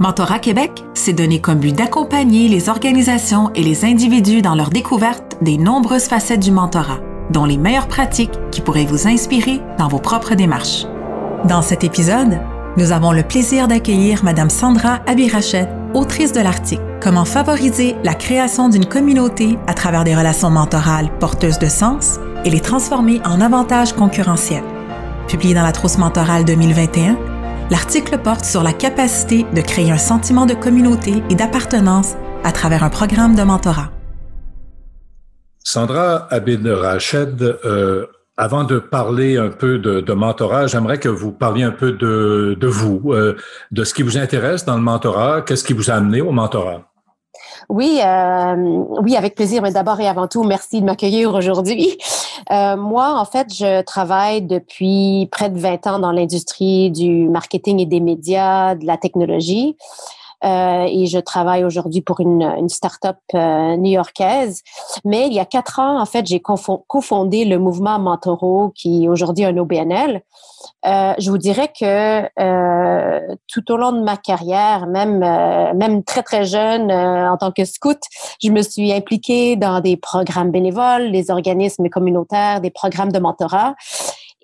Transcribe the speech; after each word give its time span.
Mentorat 0.00 0.38
Québec 0.38 0.82
s'est 0.94 1.12
donné 1.12 1.42
comme 1.42 1.58
but 1.58 1.76
d'accompagner 1.76 2.48
les 2.48 2.70
organisations 2.70 3.50
et 3.54 3.62
les 3.62 3.84
individus 3.84 4.40
dans 4.40 4.54
leur 4.54 4.70
découverte 4.70 5.36
des 5.42 5.58
nombreuses 5.58 6.06
facettes 6.06 6.40
du 6.40 6.52
mentorat, 6.52 7.00
dont 7.28 7.44
les 7.44 7.58
meilleures 7.58 7.86
pratiques 7.86 8.32
qui 8.50 8.62
pourraient 8.62 8.86
vous 8.86 9.06
inspirer 9.06 9.60
dans 9.76 9.88
vos 9.88 9.98
propres 9.98 10.34
démarches. 10.34 10.86
Dans 11.44 11.60
cet 11.60 11.84
épisode, 11.84 12.40
nous 12.78 12.92
avons 12.92 13.12
le 13.12 13.22
plaisir 13.22 13.68
d'accueillir 13.68 14.24
Madame 14.24 14.48
Sandra 14.48 15.00
Abirachet, 15.06 15.68
autrice 15.92 16.32
de 16.32 16.40
l'article 16.40 16.82
Comment 17.02 17.26
favoriser 17.26 17.94
la 18.02 18.14
création 18.14 18.70
d'une 18.70 18.86
communauté 18.86 19.58
à 19.66 19.74
travers 19.74 20.04
des 20.04 20.16
relations 20.16 20.50
mentorales 20.50 21.10
porteuses 21.18 21.58
de 21.58 21.68
sens 21.68 22.18
et 22.46 22.50
les 22.50 22.60
transformer 22.60 23.20
en 23.26 23.42
avantages 23.42 23.92
concurrentiels. 23.92 24.64
Publié 25.28 25.52
dans 25.52 25.62
la 25.62 25.72
Trousse 25.72 25.98
mentorale 25.98 26.46
2021, 26.46 27.18
L'article 27.70 28.18
porte 28.18 28.44
sur 28.44 28.64
la 28.64 28.72
capacité 28.72 29.46
de 29.54 29.60
créer 29.60 29.92
un 29.92 29.96
sentiment 29.96 30.44
de 30.44 30.54
communauté 30.54 31.22
et 31.30 31.36
d'appartenance 31.36 32.16
à 32.42 32.50
travers 32.50 32.82
un 32.82 32.90
programme 32.90 33.36
de 33.36 33.44
mentorat. 33.44 33.92
Sandra 35.62 36.26
Abid 36.32 36.66
Rached, 36.66 37.40
euh, 37.40 38.06
avant 38.36 38.64
de 38.64 38.80
parler 38.80 39.36
un 39.36 39.50
peu 39.50 39.78
de, 39.78 40.12
mentorat, 40.12 40.66
j'aimerais 40.66 40.98
que 40.98 41.08
vous 41.08 41.30
parliez 41.30 41.62
un 41.62 41.70
peu 41.70 41.92
de, 41.92 42.66
vous, 42.66 43.12
euh, 43.12 43.36
de 43.70 43.84
ce 43.84 43.94
qui 43.94 44.02
vous 44.02 44.18
intéresse 44.18 44.64
dans 44.64 44.76
le 44.76 44.82
mentorat, 44.82 45.42
qu'est-ce 45.42 45.62
qui 45.62 45.72
vous 45.72 45.92
a 45.92 45.94
amené 45.94 46.20
au 46.20 46.32
mentorat? 46.32 46.89
Oui, 47.68 48.00
euh, 48.04 48.84
oui, 49.02 49.16
avec 49.16 49.34
plaisir. 49.34 49.62
Mais 49.62 49.72
d'abord 49.72 50.00
et 50.00 50.08
avant 50.08 50.28
tout, 50.28 50.42
merci 50.44 50.80
de 50.80 50.86
m'accueillir 50.86 51.34
aujourd'hui. 51.34 51.98
Euh, 52.50 52.76
moi, 52.76 53.20
en 53.20 53.24
fait, 53.24 53.52
je 53.52 53.82
travaille 53.82 54.42
depuis 54.42 55.28
près 55.30 55.50
de 55.50 55.58
20 55.58 55.86
ans 55.86 55.98
dans 55.98 56.10
l'industrie 56.10 56.90
du 56.90 57.28
marketing 57.28 57.80
et 57.80 57.86
des 57.86 58.00
médias, 58.00 58.74
de 58.74 58.86
la 58.86 58.96
technologie. 58.96 59.76
Euh, 60.44 60.86
et 60.88 61.06
je 61.06 61.18
travaille 61.18 61.64
aujourd'hui 61.64 62.00
pour 62.00 62.20
une, 62.20 62.42
une 62.42 62.68
start-up 62.68 63.18
euh, 63.34 63.76
new-yorkaise. 63.76 64.62
Mais 65.04 65.26
il 65.26 65.34
y 65.34 65.40
a 65.40 65.44
quatre 65.44 65.78
ans, 65.78 66.00
en 66.00 66.06
fait, 66.06 66.26
j'ai 66.26 66.40
cofondé 66.40 67.44
le 67.44 67.58
mouvement 67.58 67.98
Mentoro, 67.98 68.72
qui 68.74 69.04
est 69.04 69.08
aujourd'hui 69.08 69.44
un 69.44 69.56
OBNL. 69.56 70.22
Euh, 70.86 71.12
je 71.18 71.30
vous 71.30 71.38
dirais 71.38 71.68
que 71.68 72.22
tout 73.48 73.72
au 73.72 73.76
long 73.76 73.92
de 73.92 74.02
ma 74.02 74.16
carrière, 74.16 74.86
même 74.86 76.04
très 76.04 76.22
très 76.22 76.44
jeune 76.44 76.90
en 76.90 77.36
tant 77.36 77.52
que 77.52 77.64
scout, 77.64 78.00
je 78.42 78.50
me 78.50 78.62
suis 78.62 78.92
impliquée 78.92 79.56
dans 79.56 79.80
des 79.80 79.96
programmes 79.96 80.50
bénévoles, 80.50 81.12
des 81.12 81.30
organismes 81.30 81.88
communautaires, 81.88 82.60
des 82.60 82.70
programmes 82.70 83.12
de 83.12 83.18
mentorat 83.18 83.74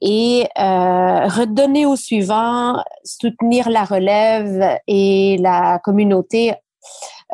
et 0.03 0.47
euh, 0.59 1.27
redonner 1.27 1.87
au 1.87 1.97
suivant, 1.97 2.83
soutenir 3.05 3.71
la 3.71 3.85
relève 3.85 4.79
et 4.87 5.39
la 5.41 5.79
communauté 5.79 6.55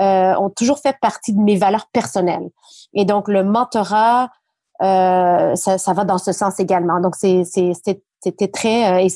euh, 0.01 0.35
ont 0.37 0.51
toujours 0.51 0.79
fait 0.79 0.97
partie 1.01 1.33
de 1.33 1.41
mes 1.41 1.57
valeurs 1.57 1.87
personnelles. 1.93 2.49
Et 2.95 3.05
donc 3.05 3.29
le 3.29 3.45
mentorat, 3.45 4.31
euh, 4.83 5.55
ça, 5.55 5.79
ça, 5.79 5.93
va 5.93 6.05
dans 6.05 6.19
ce 6.19 6.33
sens 6.33 6.59
également. 6.61 7.01
Donc 7.01 7.15
c'était 8.23 8.49
très 8.49 8.93
euh, 8.93 9.05
et 9.05 9.09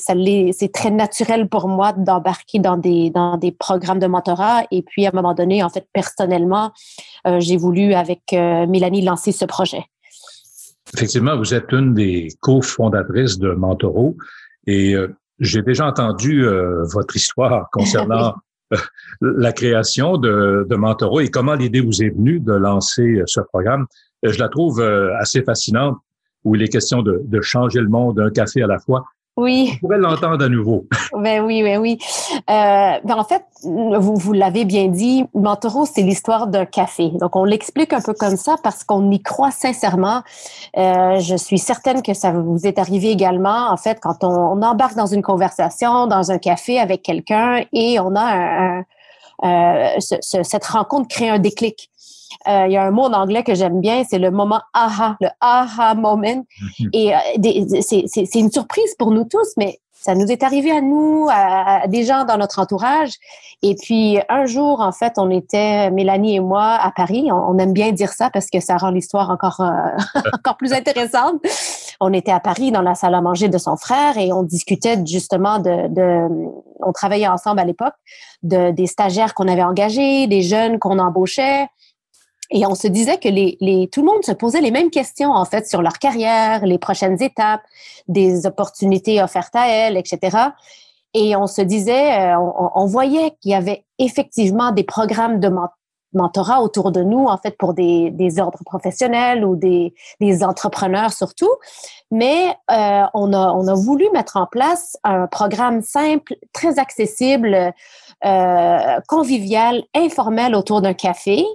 c'est 0.53 0.71
très 0.71 0.91
naturel 0.91 1.47
pour 1.47 1.67
moi 1.67 1.93
d'embarquer 1.93 2.59
dans 2.59 2.77
des 2.77 3.09
dans 3.09 3.37
des 3.37 3.51
programmes 3.51 3.99
de 3.99 4.07
mentorat 4.07 4.63
et 4.71 4.81
puis 4.81 5.05
à 5.05 5.09
un 5.09 5.15
moment 5.15 5.33
donné 5.33 5.63
en 5.63 5.69
fait 5.69 5.87
personnellement 5.93 6.71
euh, 7.25 7.39
j'ai 7.39 7.57
voulu 7.57 7.93
avec 7.93 8.33
euh, 8.33 8.67
Mélanie 8.67 9.01
lancer 9.01 9.31
ce 9.31 9.45
projet. 9.45 9.85
Effectivement, 10.93 11.37
vous 11.37 11.53
êtes 11.53 11.71
une 11.71 11.93
des 11.93 12.29
cofondatrices 12.39 13.39
de 13.39 13.51
Mentoro 13.51 14.15
et 14.65 14.95
euh, 14.95 15.09
j'ai 15.39 15.61
déjà 15.61 15.85
entendu 15.85 16.45
euh, 16.45 16.83
votre 16.85 17.15
histoire 17.15 17.69
concernant 17.71 18.35
euh, 18.73 18.77
la 19.21 19.51
création 19.51 20.17
de, 20.17 20.65
de 20.69 20.75
Mentoro 20.75 21.19
et 21.19 21.29
comment 21.29 21.55
l'idée 21.55 21.81
vous 21.81 22.01
est 22.01 22.09
venue 22.09 22.39
de 22.39 22.53
lancer 22.53 23.21
ce 23.25 23.41
programme. 23.41 23.85
Je 24.23 24.39
la 24.39 24.49
trouve 24.49 24.81
assez 24.81 25.43
fascinante 25.43 25.97
où 26.43 26.55
il 26.55 26.63
est 26.63 26.69
question 26.69 27.03
de, 27.03 27.21
de 27.23 27.41
changer 27.41 27.79
le 27.79 27.87
monde 27.87 28.17
d'un 28.17 28.31
café 28.31 28.63
à 28.63 28.67
la 28.67 28.79
fois. 28.79 29.05
Oui. 29.37 29.73
On 29.75 29.77
pourrait 29.87 29.99
l'entendre 29.99 30.43
à 30.43 30.49
nouveau. 30.49 30.85
Ben 31.17 31.43
oui, 31.43 31.63
ben 31.63 31.79
oui. 31.79 31.97
Euh, 32.49 32.99
ben 33.03 33.15
en 33.15 33.23
fait, 33.23 33.43
vous, 33.63 34.15
vous 34.15 34.33
l'avez 34.33 34.65
bien 34.65 34.87
dit, 34.87 35.25
Mentoro, 35.33 35.85
c'est 35.85 36.01
l'histoire 36.01 36.47
d'un 36.47 36.65
café. 36.65 37.09
Donc, 37.19 37.35
on 37.35 37.43
l'explique 37.43 37.93
un 37.93 38.01
peu 38.01 38.13
comme 38.13 38.35
ça 38.35 38.55
parce 38.61 38.83
qu'on 38.83 39.09
y 39.09 39.21
croit 39.21 39.51
sincèrement. 39.51 40.21
Euh, 40.77 41.19
je 41.19 41.35
suis 41.35 41.57
certaine 41.57 42.01
que 42.01 42.13
ça 42.13 42.31
vous 42.31 42.65
est 42.65 42.77
arrivé 42.77 43.09
également, 43.09 43.71
en 43.71 43.77
fait, 43.77 43.99
quand 44.01 44.23
on, 44.23 44.61
embarque 44.61 44.95
dans 44.95 45.05
une 45.05 45.21
conversation, 45.21 46.07
dans 46.07 46.31
un 46.31 46.37
café 46.37 46.79
avec 46.79 47.01
quelqu'un 47.03 47.63
et 47.73 47.99
on 47.99 48.15
a 48.15 48.21
un, 48.21 48.83
euh, 49.43 49.99
cette 49.99 50.65
rencontre 50.65 51.07
crée 51.07 51.29
un 51.29 51.39
déclic. 51.39 51.89
Euh, 52.47 52.65
il 52.67 52.73
y 52.73 52.77
a 52.77 52.83
un 52.83 52.91
mot 52.91 53.03
en 53.03 53.13
anglais 53.13 53.43
que 53.43 53.55
j'aime 53.55 53.81
bien, 53.81 54.03
c'est 54.07 54.19
le 54.19 54.31
moment 54.31 54.61
aha, 54.73 55.17
le 55.21 55.29
aha 55.41 55.95
moment. 55.95 56.45
Mhm. 56.79 56.89
Et 56.93 57.15
euh, 57.15 57.19
c'est 57.81 58.39
une 58.39 58.51
surprise 58.51 58.95
pour 58.97 59.11
nous 59.11 59.23
tous, 59.23 59.53
mais 59.57 59.79
ça 60.07 60.15
nous 60.15 60.31
est 60.31 60.41
arrivé 60.41 60.71
à 60.71 60.79
nous, 60.79 61.27
à, 61.29 61.85
des 61.87 62.05
gens 62.05 62.23
dans 62.23 62.37
notre 62.37 62.59
entourage. 62.59 63.11
Et 63.61 63.75
puis 63.75 64.19
un 64.29 64.45
jour, 64.45 64.79
en 64.79 64.93
fait, 64.93 65.15
on 65.17 65.29
était 65.29 65.91
Mélanie 65.91 66.37
et 66.37 66.39
moi 66.39 66.79
à 66.81 66.91
Paris. 66.91 67.27
On, 67.29 67.57
aime 67.57 67.73
bien 67.73 67.91
dire 67.91 68.13
ça 68.13 68.29
parce 68.29 68.49
que 68.49 68.61
ça 68.61 68.77
rend 68.77 68.91
l'histoire 68.91 69.29
encore 69.29 69.59
euh, 69.59 70.21
encore 70.33 70.55
plus 70.55 70.71
intéressante. 70.71 71.35
On 71.99 72.13
était 72.13 72.31
à 72.31 72.39
Paris 72.39 72.71
dans 72.71 72.81
la 72.81 72.95
salle 72.95 73.15
à 73.15 73.21
manger 73.21 73.49
de 73.49 73.57
son 73.57 73.75
frère 73.75 74.17
et 74.17 74.31
on 74.31 74.43
discutait 74.43 74.97
justement 75.05 75.59
de, 75.59 75.89
de 75.89 76.29
on 76.79 76.93
travaillait 76.93 77.27
ensemble 77.27 77.59
à 77.59 77.65
l'époque, 77.65 77.95
de 78.43 78.71
des 78.71 78.87
stagiaires 78.87 79.33
qu'on 79.33 79.49
avait 79.49 79.63
engagés, 79.63 80.27
des 80.27 80.41
jeunes 80.41 80.79
qu'on 80.79 80.99
embauchait. 80.99 81.67
Et 82.49 82.65
on 82.65 82.75
se 82.75 82.87
disait 82.87 83.17
que 83.17 83.27
les, 83.27 83.57
les, 83.59 83.89
tout 83.89 84.01
le 84.01 84.07
monde 84.07 84.23
se 84.23 84.31
posait 84.31 84.61
les 84.61 84.71
mêmes 84.71 84.89
questions, 84.89 85.31
en 85.31 85.45
fait, 85.45 85.67
sur 85.67 85.81
leur 85.81 85.99
carrière, 85.99 86.65
les 86.65 86.77
prochaines 86.77 87.21
étapes, 87.21 87.61
des 88.07 88.45
opportunités 88.45 89.21
offertes 89.21 89.55
à 89.55 89.67
elles, 89.67 89.97
etc. 89.97 90.37
Et 91.13 91.35
on 91.35 91.47
se 91.47 91.61
disait, 91.61 92.19
euh, 92.19 92.37
on, 92.37 92.71
on, 92.75 92.85
voyait 92.85 93.31
qu'il 93.41 93.51
y 93.51 93.55
avait 93.55 93.85
effectivement 93.97 94.71
des 94.71 94.83
programmes 94.83 95.39
de 95.39 95.49
mentorat 96.13 96.61
autour 96.61 96.91
de 96.91 97.01
nous, 97.01 97.25
en 97.25 97.37
fait, 97.37 97.57
pour 97.57 97.73
des, 97.73 98.11
des 98.11 98.39
ordres 98.39 98.63
professionnels 98.65 99.43
ou 99.43 99.55
des, 99.55 99.93
des 100.21 100.43
entrepreneurs 100.43 101.11
surtout. 101.11 101.51
Mais 102.11 102.55
euh, 102.71 103.03
on, 103.13 103.33
a, 103.33 103.51
on 103.51 103.67
a 103.67 103.73
voulu 103.73 104.05
mettre 104.13 104.37
en 104.37 104.45
place 104.45 104.97
un 105.03 105.27
programme 105.27 105.81
simple, 105.81 106.35
très 106.53 106.79
accessible, 106.79 107.73
euh, 108.25 108.99
convivial, 109.07 109.83
informel 109.93 110.55
autour 110.55 110.81
d'un 110.81 110.93
café 110.93 111.45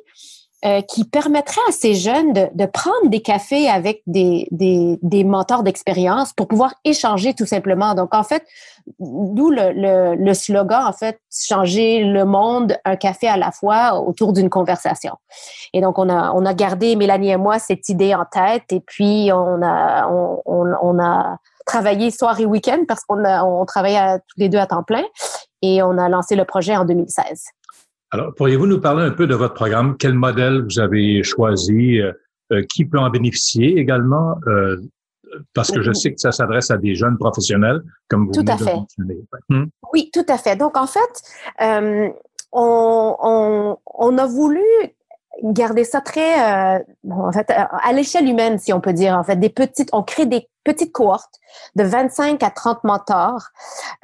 euh, 0.65 0.81
qui 0.81 1.05
permettrait 1.05 1.61
à 1.69 1.73
ces 1.73 1.95
jeunes 1.95 2.33
de, 2.33 2.47
de 2.55 2.67
prendre 2.67 3.09
des 3.09 3.21
cafés 3.21 3.69
avec 3.69 4.03
des, 4.07 4.47
des, 4.53 4.97
des 5.03 5.25
mentors 5.25 5.65
d'expérience 5.65 6.33
pour 6.33 6.47
pouvoir 6.47 6.75
échanger 6.85 7.35
tout 7.35 7.47
simplement. 7.47 7.95
Donc, 7.95 8.15
en 8.15 8.23
fait, 8.23 8.45
d'où 9.01 9.51
le, 9.51 9.73
le, 9.73 10.15
le, 10.15 10.35
slogan, 10.35 10.87
en 10.87 10.93
fait, 10.93 11.21
changer 11.33 12.05
le 12.05 12.25
monde 12.25 12.77
un 12.85 12.95
café 12.95 13.27
à 13.27 13.37
la 13.37 13.51
fois 13.51 14.01
autour 14.01 14.33
d'une 14.33 14.51
conversation. 14.51 15.17
Et 15.73 15.81
donc, 15.81 15.99
on 15.99 16.09
a, 16.09 16.31
on 16.33 16.47
a 16.47 16.55
gardé, 16.55 16.95
Mélanie 16.95 17.31
et 17.31 17.37
moi, 17.37 17.59
cette 17.59 17.89
idée 17.89 18.15
en 18.15 18.25
tête 18.25 18.73
et 18.73 18.79
puis 18.79 19.31
on 19.33 19.63
a, 19.63 20.07
on, 20.09 20.41
on, 20.47 20.99
a 21.03 21.39
travaillé 21.67 22.13
soir 22.13 22.39
et 22.39 22.45
week-end 22.45 22.85
parce 22.87 23.03
qu'on 23.03 23.25
on 23.25 23.65
travaillait 23.65 24.19
tous 24.29 24.39
les 24.39 24.49
deux 24.49 24.59
à 24.59 24.67
temps 24.67 24.85
plein 24.85 25.03
et 25.61 25.83
on 25.83 25.99
a 25.99 26.09
lancé 26.09 26.37
le 26.37 26.45
projet 26.45 26.77
en 26.77 26.85
2016. 26.85 27.47
Alors, 28.13 28.35
pourriez-vous 28.35 28.67
nous 28.67 28.81
parler 28.81 29.05
un 29.05 29.11
peu 29.11 29.27
de 29.27 29.35
votre 29.35 29.55
programme? 29.55 29.97
Quel 29.99 30.13
modèle 30.13 30.63
vous 30.65 30.79
avez 30.79 31.23
choisi? 31.23 31.99
Euh, 31.99 32.13
euh, 32.53 32.63
qui 32.71 32.85
peut 32.85 32.99
en 32.99 33.09
bénéficier 33.09 33.79
également? 33.79 34.37
Euh, 34.47 34.77
parce 35.55 35.71
que 35.71 35.81
je 35.81 35.93
sais 35.93 36.13
que 36.13 36.21
ça 36.21 36.31
s'adresse 36.31 36.71
à 36.71 36.77
des 36.77 36.95
jeunes 36.95 37.17
professionnels, 37.17 37.81
comme 38.09 38.27
vous 38.27 38.33
tout 38.33 38.45
à 38.47 38.59
fait. 38.59 38.77
Hmm? 39.49 39.65
Oui, 39.95 40.11
tout 40.13 40.27
à 40.29 40.37
fait. 40.37 40.57
Donc, 40.57 40.77
en 40.77 40.87
fait, 40.87 41.01
on, 42.53 43.79
on, 43.87 44.19
a 44.19 44.27
voulu 44.27 44.61
garder 45.43 45.85
ça 45.85 46.01
très, 46.01 46.77
euh, 46.77 46.79
en 47.11 47.33
fait, 47.33 47.51
à 47.51 47.93
l'échelle 47.93 48.29
humaine, 48.29 48.59
si 48.59 48.73
on 48.73 48.81
peut 48.81 48.93
dire. 48.93 49.17
En 49.17 49.25
fait, 49.25 49.37
des 49.37 49.51
petites, 49.51 49.91
on 49.93 50.03
crée 50.03 50.27
des 50.27 50.49
petites 50.65 50.93
cohortes 50.93 51.35
de 51.77 51.85
25 51.85 52.43
à 52.43 52.51
30 52.51 52.85
mentors 52.85 53.49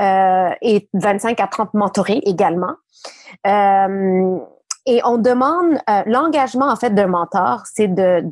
euh, 0.01 0.51
et 0.63 0.89
25 0.95 1.41
à 1.41 1.47
30 1.47 1.75
mentorés 1.75 2.21
également. 2.25 2.75
Euh, 3.47 4.39
et 4.87 5.01
on 5.05 5.19
demande 5.19 5.79
euh, 5.91 6.03
l'engagement 6.07 6.71
en 6.71 6.77
fait 6.77 6.95
d'un 6.95 7.09
mentor, 7.09 7.65
c'est 7.67 7.89
de, 7.89 8.23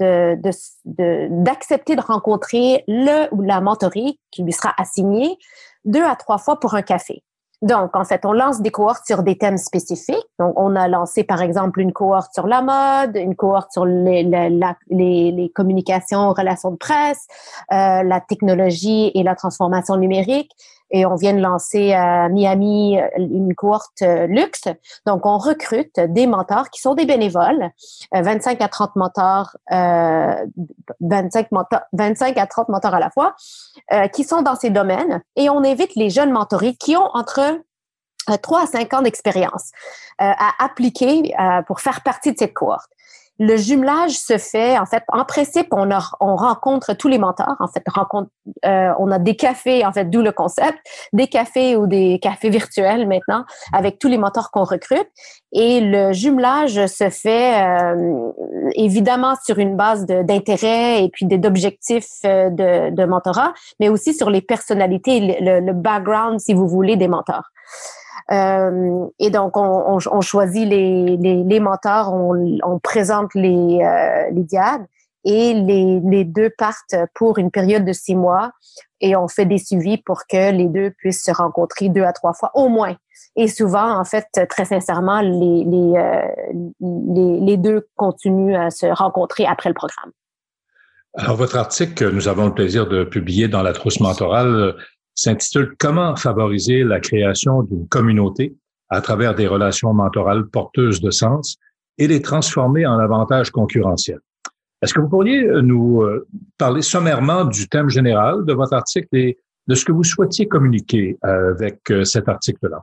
d'accepter 1.29 1.95
de, 1.95 2.01
de, 2.01 2.03
de, 2.03 2.07
rencontrer 2.07 2.83
le 2.89 3.29
ou 3.35 3.43
la 3.43 3.61
mentorée 3.61 4.19
qui 4.31 4.43
lui 4.43 4.53
sera 4.53 4.73
assigné 4.79 5.37
deux 5.85 6.03
à 6.03 6.17
trois 6.17 6.39
fois 6.39 6.59
pour 6.59 6.75
un 6.75 6.83
café. 6.83 7.23
Donc, 7.63 7.97
en 7.97 8.05
fait, 8.05 8.27
on 8.27 8.33
lance 8.33 8.61
des 8.61 8.71
cohortes 8.71 9.07
sur 9.07 9.23
des 9.23 9.39
thèmes 9.39 9.57
spécifiques. 9.57 10.27
Donc, 10.39 10.53
on 10.57 10.77
a 10.77 10.89
lancé, 10.89 11.25
par 11.25 11.41
exemple, 11.41 11.81
une 11.81 11.93
cohorte 11.93 12.35
sur 12.35 12.47
la 12.47 12.61
mode, 12.61 13.17
une 13.17 13.35
cohorte 13.35 13.73
sur 13.73 13.87
les, 13.87 14.23
les, 14.25 15.33
les, 15.33 15.53
communications, 15.55 16.35
relations 16.35 16.71
de 16.71 16.77
presse, 16.77 17.27
euh, 17.73 18.03
la 18.03 18.21
technologie 18.21 19.11
et 19.15 19.23
la 19.23 19.35
transformation 19.35 19.97
numérique, 19.97 20.53
et 20.91 21.07
on 21.07 21.15
vient 21.17 21.35
de 21.35 21.41
lancer 21.41 21.93
à 21.93 22.29
Miami 22.29 22.99
une 23.17 23.55
cohorte 23.55 24.03
luxe. 24.29 24.65
Donc, 25.07 25.27
on 25.27 25.39
recrute 25.39 25.99
des 25.99 26.27
mentors 26.27 26.71
qui 26.71 26.81
sont 26.81 26.95
des 26.95 27.07
bénévoles, 27.07 27.71
25 28.13 28.61
à 28.61 28.69
30 28.69 28.97
mentors, 28.97 29.57
25, 29.71 31.53
mentors, 31.53 31.81
25 31.93 32.39
à 32.39 32.47
30 32.47 32.69
mentors 32.69 32.95
à 32.95 33.01
la 33.01 33.11
fois, 33.11 33.35
qui 34.13 34.25
sont 34.25 34.43
dans 34.43 34.57
ces 34.57 34.71
domaines 34.71 35.23
et 35.37 35.51
on 35.51 35.65
invite 35.65 35.95
les 35.97 36.11
jeunes 36.11 36.31
mentorés 36.31 36.75
qui 36.75 36.97
ont 36.97 37.11
entre 37.15 37.61
3 38.43 38.63
à 38.63 38.67
5 38.67 38.95
ans 38.95 39.03
d'expérience 39.03 39.71
à 40.19 40.65
appliquer 40.65 41.35
pour 41.67 41.81
faire 41.81 42.03
partie 42.03 42.33
de 42.33 42.39
cette 42.39 42.55
cohorte. 42.55 42.91
Le 43.39 43.57
jumelage 43.57 44.13
se 44.19 44.39
fait, 44.39 44.79
en 44.79 44.87
fait, 44.87 45.03
en 45.09 45.25
principe, 45.25 45.69
on, 45.73 45.89
on 46.21 46.37
rencontre 46.37 46.95
tous 46.95 47.09
les 47.09 47.19
mentors. 47.19 47.57
En 47.61 47.69
fait, 47.69 47.83
rencontre, 47.87 48.31
euh, 48.65 48.93
on 48.99 49.11
a 49.11 49.19
des 49.19 49.37
cafés, 49.37 49.85
en 49.85 49.93
fait, 49.93 50.07
d'où 50.07 50.23
le 50.23 50.33
concept, 50.33 50.79
des 51.13 51.27
cafés 51.27 51.77
ou 51.77 51.87
des 51.87 52.19
cafés 52.21 52.49
virtuels 52.49 53.07
maintenant, 53.07 53.45
avec 53.73 53.99
tous 53.99 54.09
les 54.09 54.17
mentors 54.17 54.51
qu'on 54.51 54.65
recrute. 54.65 55.09
Et 55.53 55.81
le 55.81 56.13
jumelage 56.13 56.87
se 56.87 57.11
fait 57.11 57.63
euh, 57.63 58.33
évidemment 58.75 59.35
sur 59.45 59.59
une 59.59 59.77
base 59.77 60.07
d'intérêt 60.07 61.05
et 61.05 61.11
puis 61.11 61.27
d'objectifs 61.27 62.07
euh, 62.25 62.49
de, 62.51 62.95
de 62.95 63.05
mentorat, 63.05 63.53
mais 63.81 63.89
aussi 63.89 64.15
sur 64.15 64.31
les 64.31 64.41
personnalités, 64.41 65.39
le, 65.41 65.61
le 65.61 65.73
background, 65.73 66.41
si 66.41 66.55
vous 66.55 66.69
voulez, 66.69 66.97
des 66.97 67.09
mentors. 67.09 67.51
Euh, 68.33 69.07
et 69.19 69.31
donc, 69.31 69.57
on, 69.57 70.21
choisit 70.21 70.69
les, 70.69 71.17
les, 71.17 71.61
mentors, 71.61 72.13
on, 72.13 72.59
on, 72.65 72.79
présente 72.79 73.33
les, 73.35 73.81
euh, 73.83 74.31
les 74.33 74.43
diades 74.43 74.85
et 75.25 75.55
les, 75.55 76.01
les, 76.01 76.25
deux 76.25 76.51
partent 76.59 76.97
pour 77.15 77.39
une 77.39 77.51
période 77.51 77.85
de 77.85 77.93
six 77.93 78.17
mois 78.17 78.51
et 79.01 79.17
on 79.17 79.29
fait 79.29 79.47
des 79.47 79.59
suivis 79.59 79.99
pour 79.99 80.23
que 80.29 80.51
les 80.51 80.67
deux 80.67 80.91
puissent 80.99 81.25
se 81.25 81.31
rencontrer 81.31 81.89
deux 81.89 82.03
à 82.03 82.13
trois 82.13 82.33
fois 82.33 82.51
au 82.55 82.69
moins. 82.69 82.97
Et 83.37 83.49
souvent, 83.49 83.97
en 83.97 84.05
fait, 84.05 84.27
très 84.49 84.65
sincèrement, 84.65 85.21
les, 85.21 85.65
les, 85.65 85.93
euh, 85.97 86.23
les, 86.81 87.41
les 87.41 87.57
deux 87.57 87.87
continuent 87.95 88.57
à 88.57 88.71
se 88.71 88.87
rencontrer 88.87 89.47
après 89.47 89.69
le 89.69 89.75
programme. 89.75 90.11
Alors, 91.15 91.37
votre 91.37 91.57
article 91.57 91.95
que 91.95 92.05
nous 92.05 92.29
avons 92.29 92.47
le 92.47 92.55
plaisir 92.55 92.87
de 92.87 93.05
publier 93.05 93.49
dans 93.49 93.63
la 93.63 93.73
trousse 93.73 94.01
mentorale 94.01 94.75
s'intitule 95.17 95.75
Comment 95.79 96.15
favoriser 96.15 96.85
la 96.85 97.01
création 97.01 97.63
d'une 97.63 97.89
communauté 97.89 98.55
à 98.89 99.01
travers 99.01 99.35
des 99.35 99.47
relations 99.47 99.93
mentorales 99.93 100.47
porteuses 100.47 101.01
de 101.01 101.11
sens 101.11 101.59
et 101.99 102.07
les 102.07 102.23
transformer 102.23 102.87
en 102.87 102.99
avantages 102.99 103.51
concurrentiels. 103.51 104.21
Est-ce 104.83 104.93
que 104.93 105.01
vous 105.01 105.09
pourriez 105.09 105.43
euh, 105.43 105.63
nous 105.63 106.03
euh, 106.03 106.27
parler 106.59 106.83
sommairement 106.83 107.45
du 107.45 107.69
thème 107.69 107.89
général 107.89 108.45
de 108.45 108.53
votre 108.53 108.75
article 108.75 109.09
et 109.13 109.39
de 109.67 109.75
ce 109.75 109.85
que 109.85 109.93
vous 109.93 110.05
souhaitiez 110.05 110.47
communiquer 110.47 111.19
euh, 111.25 111.55
avec 111.55 111.81
cet 112.05 112.29
article-là? 112.29 112.83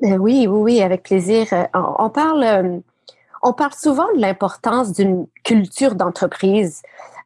Oui, 0.00 0.46
oui, 0.46 0.46
oui, 0.46 0.80
avec 0.80 1.02
plaisir. 1.02 1.46
On 1.74 2.08
parle, 2.08 2.80
on 3.42 3.52
parle 3.52 3.72
souvent 3.72 4.06
de 4.14 4.20
l'importance 4.20 4.92
d'une 4.92 5.26
culture 5.44 5.96
d'entreprise 5.96 6.82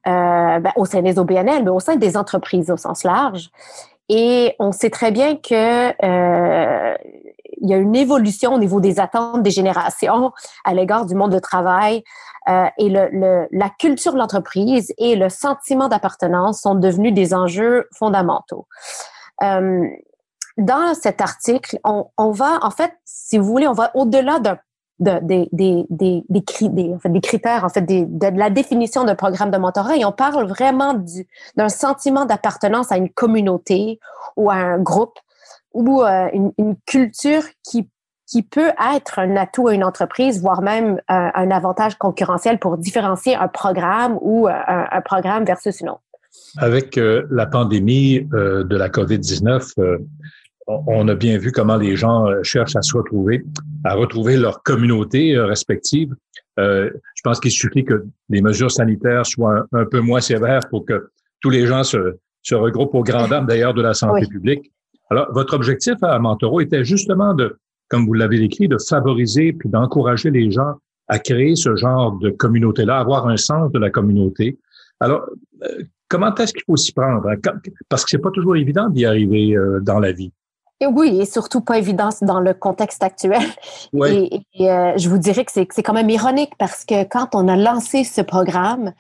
ben, 0.07 0.73
au 0.77 0.87
sein 0.87 1.03
des 1.03 1.19
OBNL, 1.19 1.65
mais 1.65 1.71
au 1.71 1.81
sein 1.81 1.97
des 1.97 2.17
entreprises 2.17 2.71
au 2.71 2.79
sens 2.79 3.05
large. 3.05 3.51
Et 4.09 4.55
on 4.59 4.73
sait 4.73 4.91
très 4.91 5.11
bien 5.11 5.37
que 5.37 5.89
euh, 6.05 6.97
il 7.61 7.71
y 7.71 7.75
a 7.75 7.77
une 7.77 7.95
évolution 7.95 8.55
au 8.55 8.59
niveau 8.59 8.81
des 8.81 8.99
attentes 9.01 9.43
des 9.43 9.51
générations 9.51 10.33
à 10.65 10.75
l'égard 10.75 11.07
du 11.07 11.15
monde 11.15 11.35
du 11.35 11.41
travail. 11.41 12.03
Euh, 12.49 12.67
et 12.77 12.89
le, 12.89 13.47
la 13.53 13.71
culture 13.71 14.13
de 14.13 14.19
l'entreprise 14.19 14.93
et 14.99 15.15
le 15.15 15.29
sentiment 15.29 15.89
d'appartenance 15.89 16.61
sont 16.61 16.75
devenus 16.75 17.15
des 17.15 17.35
enjeux 17.35 17.89
fondamentaux. 17.97 18.67
Euh, 19.43 19.87
dans 20.59 20.95
cet 20.95 21.21
article, 21.21 21.79
on, 21.85 22.07
on, 22.19 22.31
va, 22.33 22.59
en 22.63 22.71
fait, 22.71 22.93
si 23.05 23.39
vous 23.39 23.45
voulez, 23.45 23.69
on 23.69 23.73
va 23.73 23.93
au-delà 23.95 24.41
d'un 24.41 24.59
de, 25.03 25.19
des, 25.23 25.49
des, 25.53 25.85
des, 25.91 26.25
des, 26.29 27.21
critères, 27.21 27.65
en 27.65 27.69
fait, 27.69 27.83
de, 27.83 28.39
la 28.39 28.51
définition 28.51 29.05
d'un 29.05 29.15
programme 29.15 29.51
de 29.51 29.59
mentorat 29.59 29.97
et 29.97 30.05
on 30.05 30.13
parle 30.13 30.47
vraiment 30.47 30.95
d'un 31.57 31.69
sentiment 31.69 32.25
d'appartenance 32.25 32.93
à 32.93 32.97
une 32.97 33.11
communauté 33.11 33.99
ou 34.37 34.51
à 34.51 34.55
un 34.55 34.79
groupe 34.79 35.19
ou 35.75 36.03
euh, 36.03 36.29
une, 36.59 36.77
culture 36.87 37.43
qui, 37.65 37.89
qui 38.27 38.43
peut 38.43 38.71
être 38.95 39.19
un 39.19 39.37
atout 39.37 39.69
à 39.69 39.75
une 39.75 39.85
entreprise, 39.85 40.41
voire 40.41 40.63
même 40.63 40.95
euh, 40.95 40.99
un 41.09 41.51
avantage 41.51 41.97
concurrentiel 41.97 42.59
pour 42.59 42.79
différencier 42.79 43.35
un 43.35 43.49
programme 43.49 44.19
ou 44.21 44.49
euh, 44.49 44.53
un, 44.67 45.01
programme 45.01 45.45
versus 45.45 45.81
une 45.81 45.91
autre. 45.91 46.03
Avec 46.57 46.99
la 46.99 47.47
pandémie 47.47 48.21
de 48.23 48.77
la 48.77 48.89
COVID-19, 48.89 49.99
on 50.67 51.09
a 51.09 51.15
bien 51.15 51.39
vu 51.39 51.53
comment 51.53 51.77
les 51.77 51.97
gens 51.97 52.27
euh, 52.27 52.43
cherchent 52.43 52.77
à 52.77 52.83
se 52.83 52.97
retrouver, 52.97 53.45
à 53.85 53.95
retrouver 53.95 54.37
leur 54.37 54.63
communauté 54.63 55.35
euh, 55.35 55.47
respective. 55.47 56.15
Euh, 56.59 56.91
je 57.15 57.23
pense 57.23 57.41
qu'il 57.41 57.51
suffit 57.51 57.85
que 57.85 58.05
les 58.29 58.43
mesures 58.43 58.71
sanitaires 58.71 59.27
soient 59.27 59.67
un, 59.73 59.85
peu 59.87 60.01
moins 60.01 60.21
sévères 60.21 60.61
pour 60.71 60.85
que 60.85 61.09
tous 61.41 61.51
les 61.51 61.67
gens 61.67 61.83
se, 61.83 62.17
se 62.43 62.55
regroupent 62.55 62.95
aux 62.95 63.03
grandes 63.03 63.31
dames 63.31 63.47
d'ailleurs 63.47 63.75
de 63.75 63.83
la 63.83 63.95
santé 63.95 64.27
publique. 64.27 64.71
Alors, 65.11 65.33
votre 65.33 65.55
objectif 65.55 65.95
à 66.03 66.19
Montoro 66.19 66.61
était 66.61 66.85
justement 66.85 67.35
de, 67.35 67.57
comme 67.89 68.07
vous 68.07 68.15
l'avez 68.15 68.41
écrit, 68.43 68.69
de 68.69 68.79
favoriser 68.79 69.53
puis 69.53 69.69
d'encourager 69.69 70.31
les 70.31 70.51
gens 70.51 70.75
à 71.09 71.19
créer 71.19 71.57
ce 71.57 71.75
genre 71.75 72.19
de 72.19 72.31
communauté-là, 72.31 72.99
avoir 72.99 73.27
un 73.29 73.37
sens 73.37 73.71
de 73.73 73.79
la 73.79 73.91
communauté. 73.91 74.59
Alors, 75.01 75.27
comment 76.09 76.35
est-ce 76.37 76.53
qu'il 76.53 76.63
faut 76.65 76.77
s'y 76.77 76.93
prendre? 76.93 77.29
Hein? 77.29 77.37
Parce 77.89 78.05
que 78.05 78.11
c'est 78.11 78.19
pas 78.19 78.31
toujours 78.31 78.57
évident 78.57 78.89
d'y 78.89 79.05
arriver 79.05 79.57
dans 79.83 79.99
la 79.99 80.13
vie. 80.13 80.33
Et 80.83 80.87
oui, 80.87 81.21
et 81.21 81.27
surtout 81.27 81.61
pas 81.61 81.79
évident 81.79 82.09
dans 82.23 82.41
le 82.41 82.55
contexte 82.55 83.05
actuel. 83.05 83.41
Et, 83.95 84.45
euh, 84.69 84.93
je 84.97 85.09
vous 85.09 85.19
dirais 85.19 85.45
que 85.45 85.53
c'est 85.53 85.83
quand 85.85 85.93
même 85.93 86.11
ironique 86.11 86.55
parce 86.59 86.85
que 86.85 87.05
quand 87.05 87.37
on 87.37 87.47
a 87.47 87.57
lancé 87.57 88.03
ce 88.03 88.21
programme, 88.21 88.93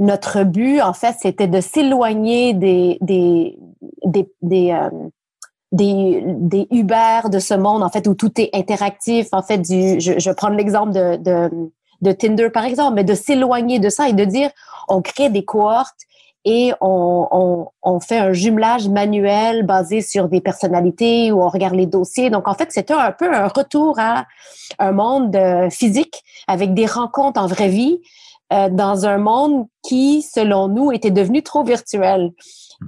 notre 0.00 0.42
but, 0.42 0.80
en 0.80 0.92
fait, 0.92 1.14
c'était 1.20 1.46
de 1.46 1.60
s'éloigner 1.60 2.54
des, 2.54 2.98
des, 3.02 3.56
des, 4.04 4.28
des, 4.42 4.72
euh, 4.72 4.90
des, 5.70 6.24
des, 6.24 6.66
Uber 6.72 7.20
de 7.30 7.38
ce 7.38 7.54
monde, 7.54 7.84
en 7.84 7.88
fait, 7.88 8.08
où 8.08 8.14
tout 8.14 8.32
est 8.40 8.50
interactif. 8.52 9.28
En 9.30 9.42
fait, 9.42 9.58
du, 9.58 10.00
je, 10.00 10.30
prendre 10.32 10.56
l'exemple 10.56 10.92
de, 10.92 11.16
de, 11.18 11.70
de 12.00 12.10
Tinder, 12.10 12.50
par 12.50 12.64
exemple, 12.64 12.94
mais 12.96 13.04
de 13.04 13.14
s'éloigner 13.14 13.78
de 13.78 13.90
ça 13.90 14.08
et 14.08 14.12
de 14.12 14.24
dire, 14.24 14.50
on 14.88 15.02
crée 15.02 15.30
des 15.30 15.44
cohortes 15.44 16.02
et 16.50 16.72
on, 16.80 17.68
fait 18.00 18.16
un 18.18 18.32
jumelage 18.32 18.88
manuel 18.88 19.66
basé 19.66 20.00
sur 20.00 20.28
des 20.28 20.40
personnalités 20.40 21.30
où 21.30 21.42
on 21.42 21.48
regarde 21.48 21.74
les 21.74 21.84
dossiers. 21.84 22.30
Donc, 22.30 22.48
en 22.48 22.54
fait, 22.54 22.72
c'était 22.72 22.94
un 22.94 23.12
peu 23.12 23.34
un 23.34 23.48
retour 23.48 23.98
à 23.98 24.24
un 24.78 24.92
monde 24.92 25.36
euh, 25.36 25.68
physique 25.68 26.22
avec 26.46 26.72
des 26.72 26.86
rencontres 26.86 27.38
en 27.38 27.46
vraie 27.46 27.68
vie 27.68 28.00
euh, 28.52 28.70
dans 28.70 29.04
un 29.04 29.18
monde 29.18 29.66
qui, 29.82 30.22
selon 30.22 30.68
nous, 30.68 30.90
était 30.90 31.10
devenu 31.10 31.42
trop 31.42 31.64
virtuel. 31.64 32.32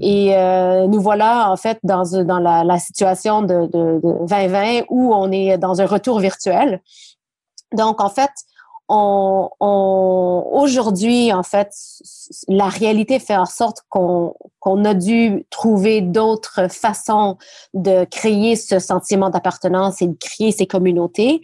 Et 0.00 0.34
euh, 0.36 0.86
nous 0.86 1.00
voilà 1.00 1.50
en 1.50 1.56
fait 1.56 1.78
dans, 1.82 2.04
la, 2.38 2.78
situation 2.78 3.42
de 3.42 3.66
2020 3.66 4.84
où 4.88 5.12
on 5.12 5.30
est 5.32 5.58
dans 5.58 5.82
un 5.82 5.86
retour 5.86 6.20
virtuel. 6.20 6.80
Donc, 7.74 8.00
en 8.00 8.08
fait, 8.08 8.30
on, 8.90 9.50
on 9.60 10.50
aujourd'hui, 10.50 11.32
en 11.32 11.42
fait, 11.42 11.72
la 12.48 12.66
réalité 12.66 13.18
fait 13.18 13.36
en 13.36 13.46
sorte 13.46 13.84
qu'on 13.88 14.34
qu'on 14.60 14.84
a 14.84 14.92
dû 14.92 15.46
trouver 15.48 16.02
d'autres 16.02 16.70
façons 16.70 17.38
de 17.72 18.04
créer 18.04 18.56
ce 18.56 18.78
sentiment 18.78 19.30
d'appartenance 19.30 20.02
et 20.02 20.06
de 20.06 20.16
créer 20.20 20.52
ces 20.52 20.66
communautés. 20.66 21.40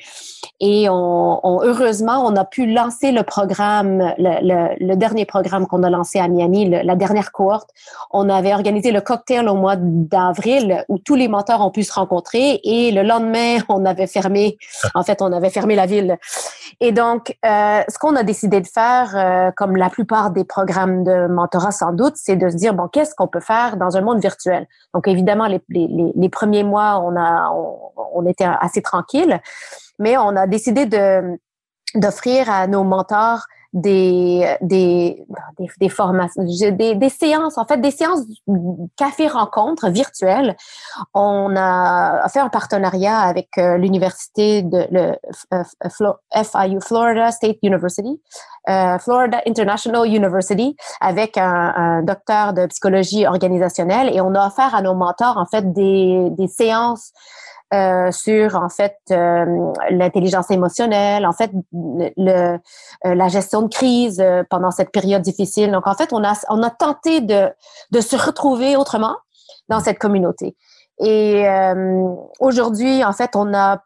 Et 0.61 0.89
on, 0.91 1.41
on, 1.43 1.63
heureusement, 1.63 2.25
on 2.27 2.37
a 2.37 2.45
pu 2.45 2.67
lancer 2.67 3.13
le 3.13 3.23
programme, 3.23 4.13
le, 4.19 4.77
le, 4.79 4.97
dernier 4.97 5.25
programme 5.25 5.67
qu'on 5.67 5.83
a 5.83 5.89
lancé 5.89 6.19
à 6.19 6.29
Miami, 6.29 6.69
la 6.69 6.95
dernière 6.95 7.33
cohorte. 7.33 7.71
On 8.11 8.29
avait 8.29 8.53
organisé 8.53 8.93
le 8.93 9.01
cocktail 9.01 9.49
au 9.49 9.55
mois 9.55 9.77
d'avril 9.77 10.85
où 10.89 10.99
tous 10.99 11.15
les 11.15 11.29
mentors 11.29 11.65
ont 11.65 11.71
pu 11.71 11.85
se 11.85 11.95
rencontrer 11.95 12.61
et 12.65 12.93
le 12.93 13.03
lendemain, 13.03 13.59
on 13.71 13.87
avait 13.87 14.07
fermé, 14.07 14.59
en 14.95 15.03
fait, 15.03 15.23
on 15.23 15.33
avait 15.33 15.51
fermé 15.51 15.75
la 15.75 15.87
ville. 15.87 16.19
Et 16.81 16.93
donc, 16.93 17.37
euh, 17.45 17.83
ce 17.89 17.99
qu'on 17.99 18.17
a 18.17 18.23
décidé 18.23 18.61
de 18.61 18.67
faire, 18.67 19.15
euh, 19.15 19.51
comme 19.57 19.77
la 19.77 19.91
plupart 19.91 20.31
des 20.31 20.45
programmes 20.45 21.05
de 21.05 21.27
mentorat 21.27 21.71
sans 21.71 21.93
doute, 21.93 22.15
c'est 22.17 22.37
de 22.37 22.49
se 22.49 22.57
dire, 22.57 22.75
bon, 22.75 22.89
qu'est-ce 22.89 23.15
qu'on 23.15 23.29
peut 23.29 23.41
faire 23.41 23.77
dans 23.77 23.97
un 23.97 24.01
monde 24.01 24.21
virtuel? 24.21 24.67
Donc, 24.95 25.09
évidemment, 25.09 25.47
les, 25.47 25.61
les, 25.69 26.13
les 26.15 26.29
premiers 26.29 26.65
mois, 26.65 27.01
on, 27.01 27.17
a, 27.17 27.51
on, 28.15 28.27
était 28.27 28.49
assez 28.61 28.83
tranquille, 28.83 29.41
mais 29.99 30.17
on 30.17 30.37
a 30.37 30.47
décidé 30.47 30.87
de 30.87 31.39
d'offrir 31.95 32.51
à 32.51 32.67
nos 32.67 32.85
mentors 32.85 33.47
des, 33.73 34.57
des, 34.61 35.27
des, 35.79 35.89
formations, 35.89 36.43
des, 36.45 36.95
des, 36.95 37.09
séances, 37.09 37.59
en 37.59 37.67
fait, 37.67 37.79
des 37.81 37.91
séances 37.91 38.21
café-rencontres 38.97 39.91
virtuelles. 39.91 40.57
On 41.15 41.55
a 41.57 42.29
fait 42.29 42.41
un 42.41 42.49
partenariat 42.49 43.19
avec 43.19 43.59
euh, 43.59 43.77
l'université 43.77 44.63
de 44.63 45.17
FIU, 45.83 46.81
Florida 46.81 47.31
State 47.31 47.59
University, 47.63 48.21
euh, 48.69 48.99
Florida 48.99 49.43
International 49.47 50.07
University, 50.07 50.77
avec 51.01 51.37
un, 51.39 51.73
un, 51.77 52.03
docteur 52.03 52.53
de 52.53 52.67
psychologie 52.67 53.27
organisationnelle 53.27 54.15
et 54.15 54.21
on 54.21 54.35
a 54.35 54.47
offert 54.47 54.75
à 54.75 54.83
nos 54.83 54.95
mentors, 54.95 55.39
en 55.39 55.47
fait, 55.47 55.73
des, 55.73 56.29
des 56.31 56.49
séances 56.49 57.13
euh, 57.75 58.13
sur 58.13 58.55
en 58.55 58.69
fait 58.69 58.97
euh, 59.11 59.45
l'intelligence 59.91 60.53
émotionnelle, 60.53 61.27
en 61.27 61.33
fait 61.33 61.51
le, 61.73 62.59
euh, 62.59 62.59
la 63.03 63.27
gestion 63.27 63.63
de 63.63 63.69
crise 63.69 64.25
pendant 64.51 64.71
cette 64.71 64.93
période 64.93 65.23
difficile. 65.23 65.73
Donc 65.73 65.89
en 65.89 65.95
fait, 65.95 66.13
on 66.13 66.23
a 66.23 66.35
on 66.49 66.63
a 66.63 66.71
tenté 66.71 67.21
de 67.21 67.49
de 67.91 68.01
se 68.01 68.15
retrouver 68.15 68.77
autrement 68.77 69.17
dans 69.69 69.81
cette 69.81 69.99
communauté. 69.99 70.55
Et 71.01 71.45
aujourd'hui, 72.39 73.05
en 73.05 73.13
fait, 73.13 73.35
on 73.35 73.53
a 73.53 73.83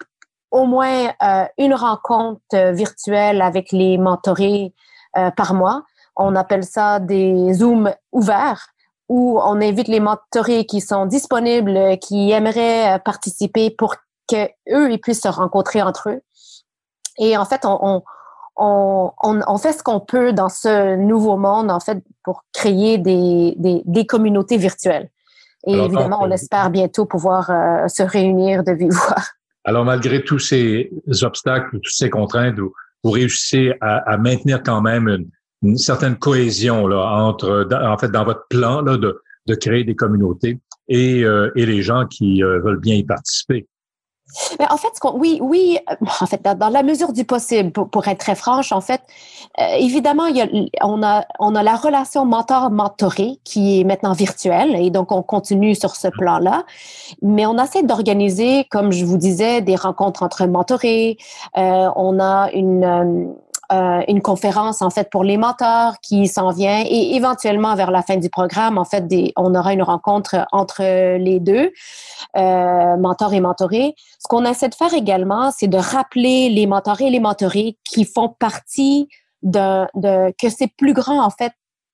au 0.51 0.67
moins 0.67 1.13
une 1.59 1.75
rencontre 1.75 2.73
virtuelle 2.73 3.41
avec 3.41 3.73
les 3.73 3.97
mentorés 3.99 4.75
par 5.37 5.55
mois. 5.55 5.83
On 6.17 6.37
appelle 6.37 6.65
ça 6.65 7.01
des 7.01 7.55
Zooms 7.55 7.93
ouverts 8.13 8.69
où 9.11 9.41
on 9.43 9.61
invite 9.61 9.89
les 9.89 9.99
mentorés 9.99 10.67
qui 10.67 10.81
sont 10.81 11.05
disponibles, 11.05 11.99
qui 11.99 12.31
aimeraient 12.31 12.95
euh, 12.95 12.99
participer 13.01 13.69
pour 13.69 13.97
qu'eux 14.29 14.93
ils 14.93 15.01
puissent 15.01 15.23
se 15.23 15.29
rencontrer 15.29 15.83
entre 15.83 16.11
eux. 16.11 16.21
Et 17.19 17.37
en 17.37 17.45
fait, 17.45 17.63
on, 17.65 17.77
on, 17.83 19.13
on, 19.21 19.41
on 19.49 19.59
fait 19.59 19.73
ce 19.73 19.83
qu'on 19.83 19.99
peut 19.99 20.33
dans 20.33 20.49
ce 20.49 20.95
nouveau 20.95 21.37
monde, 21.37 21.73
en 21.73 21.81
fait, 21.81 21.99
pour 22.23 22.45
créer 22.53 22.99
des, 22.99 23.55
des, 23.57 23.83
des 23.85 24.07
communautés 24.07 24.59
virtuelles. 24.59 25.11
Et 25.67 25.75
évidemment, 25.75 26.21
on 26.23 26.31
espère 26.31 26.71
bientôt 26.71 27.05
pouvoir 27.05 27.51
euh, 27.51 27.89
se 27.89 28.05
réunir 28.05 28.63
de 28.63 28.73
vive 28.73 28.93
voix. 28.93 29.23
Alors, 29.65 29.85
malgré 29.85 30.23
tous 30.23 30.39
ces 30.39 30.89
obstacles, 31.23 31.81
toutes 31.81 31.89
ces 31.89 32.11
contraintes, 32.11 32.61
vous, 32.61 32.73
vous 33.03 33.11
réussissez 33.11 33.75
à, 33.81 33.97
à, 34.09 34.17
maintenir 34.17 34.63
quand 34.63 34.81
même 34.81 35.09
une, 35.09 35.29
une 35.63 35.77
certaine 35.77 36.17
cohésion 36.17 36.87
là, 36.87 37.25
entre, 37.25 37.69
en 37.73 37.99
fait, 37.99 38.11
dans 38.11 38.25
votre 38.25 38.47
plan 38.49 38.81
là, 38.81 38.97
de, 38.97 39.21
de 39.47 39.55
créer 39.55 39.85
des 39.85 39.95
communautés 39.95 40.59
et, 40.89 41.23
euh, 41.25 41.51
et 41.57 41.67
les 41.67 41.83
gens 41.83 42.07
qui 42.07 42.43
euh, 42.43 42.61
veulent 42.61 42.81
bien 42.81 42.95
y 42.95 43.05
participer. 43.05 43.67
Mais 44.59 44.67
en 44.71 44.77
fait, 44.77 44.93
oui, 45.15 45.39
oui, 45.43 45.79
en 46.21 46.27
fait, 46.27 46.41
dans, 46.43 46.69
la 46.69 46.83
mesure 46.83 47.13
du 47.13 47.25
possible, 47.25 47.73
pour, 47.73 48.07
être 48.07 48.19
très 48.19 48.35
franche, 48.35 48.73
en 48.73 48.81
fait, 48.81 49.01
euh, 49.59 49.65
évidemment, 49.79 50.27
il 50.27 50.37
y 50.37 50.43
a, 50.43 50.47
on 50.87 51.03
a, 51.03 51.25
on 51.39 51.55
a 51.55 51.63
la 51.63 51.77
relation 51.77 52.25
mentor-mentoré 52.25 53.41
qui 53.45 53.81
est 53.81 53.85
maintenant 53.85 54.13
virtuelle 54.13 54.77
et 54.77 54.91
donc 54.91 55.13
on 55.13 55.23
continue 55.23 55.75
sur 55.75 55.97
ce 55.97 56.09
plan-là. 56.09 56.65
Mais 57.23 57.47
on 57.47 57.59
essaie 57.59 57.83
d'organiser, 57.83 58.67
comme 58.71 58.93
je 58.93 59.05
vous 59.05 59.19
disais, 59.19 59.63
des 59.63 59.77
rencontres 59.77 60.23
entre 60.23 60.47
mentorés. 60.47 61.17
Euh, 61.57 61.89
on 61.97 62.21
a 62.21 62.51
une 62.53 63.35
euh, 63.73 64.03
une 64.09 64.21
conférence 64.21 64.83
en 64.83 64.91
fait 64.91 65.09
pour 65.11 65.23
les 65.23 65.37
mentors 65.37 66.01
qui 66.03 66.27
s'en 66.27 66.51
vient 66.51 66.83
et 66.85 67.15
éventuellement 67.15 67.77
vers 67.77 67.91
la 67.91 68.03
fin 68.03 68.17
du 68.17 68.29
programme 68.29 68.79
en 68.79 68.85
fait 68.85 69.07
des, 69.07 69.33
on 69.37 69.55
aura 69.55 69.73
une 69.73 69.83
rencontre 69.83 70.47
entre 70.51 70.83
les 71.17 71.39
deux 71.39 71.71
euh, 72.37 72.97
mentors 72.97 73.33
et 73.33 73.41
mentorés. 73.41 73.95
Ce 74.19 74.27
qu'on 74.29 74.45
essaie 74.45 74.69
de 74.69 74.75
faire 74.75 74.93
également, 74.93 75.53
c'est 75.57 75.69
de 75.69 75.79
rappeler 75.79 76.51
les 76.51 76.67
mentorés 76.67 77.07
et 77.07 77.11
les 77.11 77.21
mentorés 77.21 77.77
qui 77.85 78.05
font 78.05 78.35
partie 78.41 79.09
de, 79.43 79.87
de 79.95 80.35
que 80.41 80.49
c'est 80.49 80.75
plus 80.77 80.93
grand 80.93 81.23
en 81.25 81.31
fait 81.31 81.53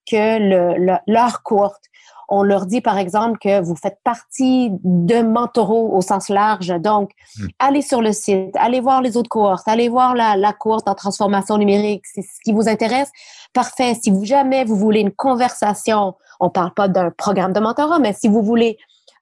que 0.09 0.39
le, 0.39 0.97
leur 1.05 1.43
courte 1.43 1.83
on 2.29 2.43
leur 2.43 2.65
dit, 2.65 2.81
par 2.81 2.97
exemple, 2.97 3.37
que 3.39 3.61
vous 3.61 3.75
faites 3.75 3.99
partie 4.03 4.69
de 4.83 5.21
Mentoro 5.21 5.95
au 5.95 6.01
sens 6.01 6.29
large. 6.29 6.73
Donc, 6.79 7.11
hmm. 7.37 7.47
allez 7.59 7.81
sur 7.81 8.01
le 8.01 8.11
site, 8.11 8.55
allez 8.55 8.79
voir 8.79 9.01
les 9.01 9.15
autres 9.15 9.29
cohortes, 9.29 9.67
allez 9.67 9.89
voir 9.89 10.13
la, 10.13 10.35
la 10.35 10.53
cohorte 10.53 10.87
en 10.87 10.95
transformation 10.95 11.57
numérique. 11.57 12.03
C'est 12.05 12.21
ce 12.21 12.39
qui 12.43 12.53
vous 12.53 12.67
intéresse. 12.67 13.09
Parfait. 13.53 13.95
Si 14.01 14.11
vous 14.11 14.25
jamais 14.25 14.65
vous 14.65 14.75
voulez 14.75 14.99
une 14.99 15.11
conversation, 15.11 16.15
on 16.39 16.49
parle 16.49 16.73
pas 16.73 16.87
d'un 16.87 17.11
programme 17.11 17.53
de 17.53 17.59
mentorat, 17.59 17.99
mais 17.99 18.13
si 18.13 18.27
vous 18.27 18.41
voulez 18.41 18.77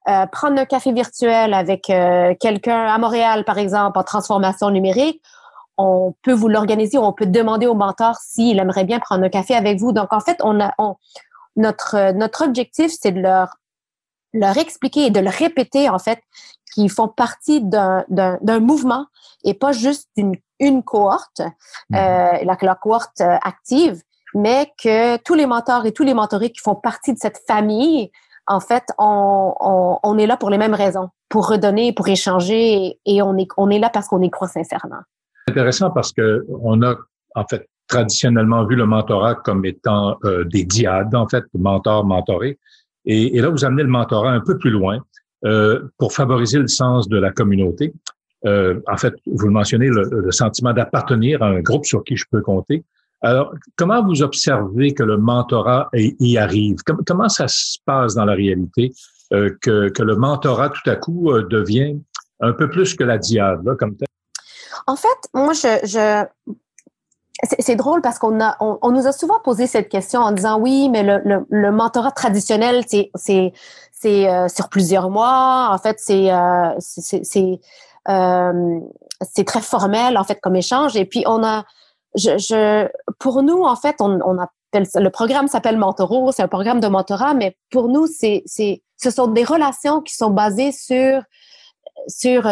euh, 0.07 0.25
prendre 0.27 0.59
un 0.59 0.65
café 0.65 0.91
virtuel 0.91 1.53
avec 1.53 1.89
euh, 1.89 2.35
quelqu'un 2.39 2.85
à 2.85 2.97
Montréal, 2.97 3.43
par 3.43 3.57
exemple, 3.57 3.97
en 3.97 4.03
transformation 4.03 4.69
numérique, 4.69 5.21
on 5.77 6.13
peut 6.21 6.31
vous 6.31 6.47
l'organiser, 6.47 6.97
on 6.97 7.11
peut 7.11 7.25
demander 7.25 7.67
au 7.67 7.73
mentor 7.73 8.15
s'il 8.15 8.59
aimerait 8.59 8.85
bien 8.85 8.99
prendre 8.99 9.23
un 9.23 9.29
café 9.29 9.55
avec 9.55 9.79
vous. 9.79 9.91
Donc, 9.91 10.13
en 10.13 10.19
fait, 10.19 10.37
on, 10.43 10.59
a, 10.61 10.71
on, 10.77 10.95
notre, 11.55 12.13
notre 12.13 12.43
objectif, 12.43 12.91
c'est 12.99 13.11
de 13.11 13.21
leur, 13.21 13.55
leur 14.33 14.57
expliquer 14.57 15.07
et 15.07 15.09
de 15.09 15.19
leur 15.19 15.33
répéter, 15.33 15.89
en 15.89 15.99
fait, 15.99 16.19
qu'ils 16.73 16.91
font 16.91 17.07
partie 17.07 17.61
d'un 17.61 18.59
mouvement 18.59 19.07
et 19.43 19.53
pas 19.53 19.71
juste 19.71 20.09
d'une 20.17 20.35
une 20.59 20.83
cohorte, 20.83 21.41
mhm. 21.89 21.97
euh, 21.97 22.43
la, 22.43 22.57
la, 22.61 22.75
cohorte 22.75 23.21
euh, 23.21 23.37
active, 23.41 24.01
mais 24.33 24.71
que 24.81 25.17
tous 25.17 25.33
les 25.33 25.45
mentors 25.45 25.85
et 25.85 25.91
tous 25.91 26.03
les 26.03 26.13
mentorés 26.13 26.51
qui 26.51 26.61
font 26.61 26.75
partie 26.75 27.13
de 27.13 27.19
cette 27.19 27.41
famille, 27.47 28.11
en 28.47 28.59
fait, 28.59 28.83
on, 28.97 29.53
on, 29.59 29.99
on 30.03 30.17
est 30.17 30.27
là 30.27 30.37
pour 30.37 30.49
les 30.49 30.57
mêmes 30.57 30.73
raisons, 30.73 31.09
pour 31.29 31.47
redonner, 31.49 31.93
pour 31.93 32.07
échanger, 32.07 32.99
et 33.05 33.21
on 33.21 33.37
est, 33.37 33.47
on 33.57 33.69
est 33.69 33.79
là 33.79 33.89
parce 33.89 34.07
qu'on 34.07 34.21
y 34.21 34.29
croit 34.29 34.47
sincèrement. 34.47 35.01
Intéressant 35.47 35.91
parce 35.91 36.11
que 36.11 36.45
on 36.61 36.81
a 36.81 36.95
en 37.35 37.45
fait 37.45 37.67
traditionnellement 37.87 38.65
vu 38.65 38.75
le 38.75 38.85
mentorat 38.85 39.35
comme 39.35 39.65
étant 39.65 40.17
euh, 40.23 40.43
des 40.43 40.63
diades, 40.63 41.13
en 41.15 41.27
fait, 41.27 41.43
mentor, 41.53 42.05
mentoré. 42.05 42.57
Et, 43.05 43.39
là, 43.39 43.49
vous 43.49 43.63
amenez 43.65 43.83
le 43.83 43.89
mentorat 43.89 44.31
un 44.31 44.39
peu 44.39 44.57
plus 44.57 44.71
loin 44.71 44.99
euh, 45.45 45.87
pour 45.97 46.13
favoriser 46.13 46.57
le 46.57 46.67
sens 46.67 47.07
de 47.07 47.17
la 47.17 47.31
communauté. 47.31 47.93
Euh, 48.45 48.79
en 48.91 48.97
fait, 48.97 49.13
vous 49.27 49.45
le 49.45 49.51
mentionnez, 49.51 49.87
le, 49.87 50.31
sentiment 50.31 50.73
d'appartenir 50.73 51.43
à 51.43 51.47
un 51.47 51.61
groupe 51.61 51.85
sur 51.85 52.03
qui 52.03 52.15
je 52.15 52.25
peux 52.31 52.41
compter. 52.41 52.83
Alors, 53.21 53.53
comment 53.75 54.03
vous 54.03 54.21
observez 54.21 54.93
que 54.93 55.03
le 55.03 55.17
mentorat 55.17 55.89
y 55.93 56.37
arrive? 56.37 56.77
comment 57.05 57.29
ça 57.29 57.47
se 57.47 57.77
passe 57.85 58.15
dans 58.15 58.25
la 58.25 58.33
réalité 58.33 58.91
que, 59.31 59.89
que, 59.89 60.03
le 60.03 60.15
mentorat, 60.15 60.69
tout 60.69 60.89
à 60.89 60.95
coup, 60.95 61.31
devient 61.49 61.97
un 62.39 62.53
peu 62.53 62.69
plus 62.69 62.93
que 62.93 63.03
la 63.03 63.17
diade, 63.17 63.65
là, 63.65 63.75
comme 63.75 63.95
tel? 63.95 64.07
En 64.85 64.95
fait, 64.95 65.17
moi, 65.33 65.53
je 65.53 66.25
c'est 67.43 67.75
drôle 67.75 68.01
parce 68.01 68.17
qu'on 68.17 68.41
a, 68.41 68.55
on, 68.61 68.91
nous 68.91 69.07
a 69.07 69.11
souvent 69.11 69.39
posé 69.43 69.67
cette 69.67 69.89
question 69.89 70.21
en 70.21 70.31
disant 70.31 70.57
oui, 70.59 70.89
mais 70.89 71.03
le, 71.03 71.21
le, 71.25 71.45
le 71.49 71.71
mentorat 71.71 72.11
traditionnel, 72.11 72.83
c'est 72.87 73.11
c'est 73.15 73.51
c'est 73.91 74.29
euh, 74.29 74.47
sur 74.47 74.69
plusieurs 74.69 75.09
mois. 75.09 75.69
En 75.71 75.77
fait, 75.77 75.97
c'est 75.99 76.31
euh, 76.31 76.73
c'est 76.79 77.59
euh, 78.07 78.79
c'est 79.21 79.45
très 79.45 79.61
formel 79.61 80.17
en 80.17 80.23
fait 80.23 80.39
comme 80.39 80.55
échange. 80.55 80.95
Et 80.95 81.05
puis 81.05 81.23
on 81.27 81.43
a, 81.43 81.65
je, 82.15 82.37
je 82.37 82.87
pour 83.19 83.43
nous 83.43 83.63
en 83.63 83.75
fait, 83.75 83.97
on, 83.99 84.19
on 84.25 84.37
appelle 84.37 84.87
le 84.95 85.09
programme 85.09 85.47
s'appelle 85.47 85.77
Mentoro, 85.77 86.31
c'est 86.31 86.43
un 86.43 86.47
programme 86.47 86.79
de 86.79 86.87
mentorat, 86.87 87.33
mais 87.33 87.57
pour 87.69 87.89
nous 87.89 88.07
c'est 88.07 88.43
c'est 88.45 88.81
ce 88.97 89.09
sont 89.11 89.27
des 89.27 89.43
relations 89.43 90.01
qui 90.01 90.15
sont 90.15 90.31
basées 90.31 90.71
sur 90.71 91.21
sur 92.07 92.43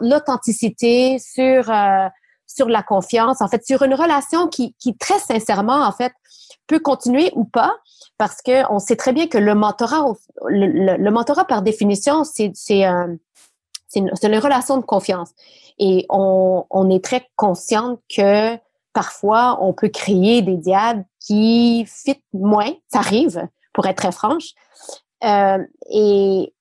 l'authenticité, 0.00 1.18
sur 1.18 1.70
euh, 1.70 2.08
sur 2.54 2.68
la 2.68 2.82
confiance, 2.82 3.40
en 3.40 3.48
fait, 3.48 3.64
sur 3.66 3.82
une 3.82 3.94
relation 3.94 4.48
qui, 4.48 4.74
qui 4.78 4.96
très 4.96 5.18
sincèrement, 5.18 5.84
en 5.86 5.92
fait, 5.92 6.12
peut 6.66 6.80
continuer 6.80 7.32
ou 7.34 7.44
pas, 7.44 7.74
parce 8.18 8.42
que 8.42 8.70
on 8.72 8.78
sait 8.78 8.96
très 8.96 9.12
bien 9.12 9.26
que 9.26 9.38
le 9.38 9.54
mentorat, 9.54 10.04
le, 10.46 10.96
le, 10.96 11.10
mentorat 11.10 11.44
par 11.44 11.62
définition, 11.62 12.24
c'est 12.24 12.52
c'est 12.54 12.86
euh, 12.86 13.14
une, 13.94 14.10
une, 14.22 14.38
relation 14.38 14.76
de 14.76 14.84
confiance. 14.84 15.30
Et 15.78 16.06
on, 16.08 16.64
on 16.70 16.90
est 16.90 17.04
très 17.04 17.28
consciente 17.36 18.00
que 18.14 18.56
parfois, 18.92 19.58
on 19.60 19.72
peut 19.72 19.88
créer 19.88 20.42
des 20.42 20.56
diades 20.56 21.04
qui 21.20 21.84
fit 21.86 22.22
moins. 22.32 22.72
Ça 22.92 23.00
arrive, 23.00 23.48
pour 23.72 23.86
être 23.86 23.96
très 23.96 24.12
franche. 24.12 24.50
Euh, 25.24 25.58
et 25.90 26.52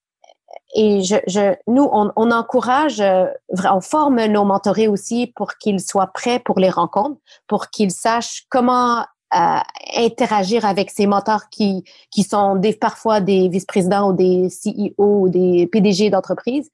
et 0.74 1.02
je, 1.02 1.18
je, 1.28 1.54
nous, 1.68 1.88
on, 1.92 2.12
on 2.16 2.32
encourage, 2.32 3.02
euh, 3.02 3.26
on 3.70 3.82
forme 3.82 4.24
nos 4.26 4.46
mentorés 4.46 4.88
aussi 4.88 5.28
pour 5.36 5.56
qu'ils 5.56 5.82
soient 5.82 6.12
prêts 6.14 6.40
pour 6.40 6.60
les 6.60 6.70
rencontres, 6.70 7.20
pour 7.48 7.68
qu'ils 7.68 7.92
sachent 7.92 8.46
comment 8.50 9.00
euh, 9.34 9.60
interagir 9.96 10.66
avec 10.66 10.92
ces 10.92 11.08
mentors 11.08 11.50
qui, 11.50 11.84
qui 12.10 12.24
sont 12.24 12.56
des, 12.56 12.74
parfois 12.74 13.22
des 13.22 13.50
vice-présidents 13.50 14.10
ou 14.10 14.14
des 14.14 14.48
CEO 14.48 14.94
ou 14.98 15.30
des 15.30 15.68
PDG 15.68 16.10
d'entreprise. 16.10 16.70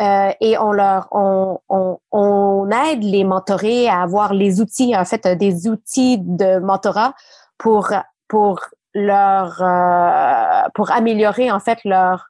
Euh, 0.00 0.32
et 0.40 0.58
on 0.58 0.72
leur 0.72 1.06
on, 1.12 1.58
on, 1.68 1.98
on, 2.10 2.68
aide 2.70 3.04
les 3.04 3.22
mentorés 3.22 3.88
à 3.88 4.02
avoir 4.02 4.34
les 4.34 4.60
outils, 4.60 4.96
en 4.96 5.04
fait, 5.04 5.26
des 5.38 5.68
outils 5.68 6.18
de 6.18 6.58
mentorat 6.58 7.14
pour 7.58 7.92
pour 8.26 8.60
leur 8.94 9.60
euh, 9.60 10.68
pour 10.74 10.90
améliorer 10.90 11.50
en 11.50 11.60
fait 11.60 11.78
leur 11.84 12.26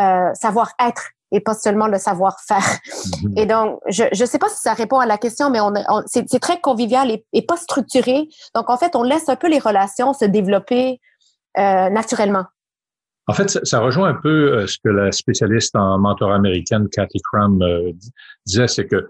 euh, 0.00 0.32
savoir-être 0.34 1.10
et 1.32 1.40
pas 1.40 1.54
seulement 1.54 1.88
le 1.88 1.98
savoir-faire. 1.98 2.58
Mm-hmm. 2.58 3.38
Et 3.38 3.46
donc, 3.46 3.80
je 3.88 4.04
ne 4.04 4.26
sais 4.26 4.38
pas 4.38 4.48
si 4.48 4.60
ça 4.60 4.74
répond 4.74 4.98
à 4.98 5.06
la 5.06 5.18
question, 5.18 5.50
mais 5.50 5.60
on, 5.60 5.72
c'est 6.06 6.38
très 6.40 6.60
convivial 6.60 7.10
et, 7.10 7.42
pas 7.42 7.56
structuré. 7.56 8.28
Donc, 8.54 8.70
en 8.70 8.76
fait, 8.76 8.94
on 8.94 9.02
laisse 9.02 9.28
un 9.28 9.36
peu 9.36 9.48
les 9.48 9.58
relations 9.58 10.12
se 10.12 10.26
développer 10.26 11.00
euh, 11.58 11.88
naturellement. 11.88 12.44
En 13.28 13.34
fait, 13.34 13.48
ça, 13.48 13.80
rejoint 13.80 14.10
un 14.10 14.20
peu 14.20 14.52
euh, 14.52 14.66
ce 14.66 14.78
que 14.82 14.90
la 14.90 15.12
spécialiste 15.12 15.74
en 15.76 15.98
mentorat 15.98 16.34
américaine, 16.34 16.88
Cathy 16.90 17.20
Crum, 17.20 17.62
euh, 17.62 17.92
disait, 18.46 18.68
c'est 18.68 18.86
que 18.86 19.08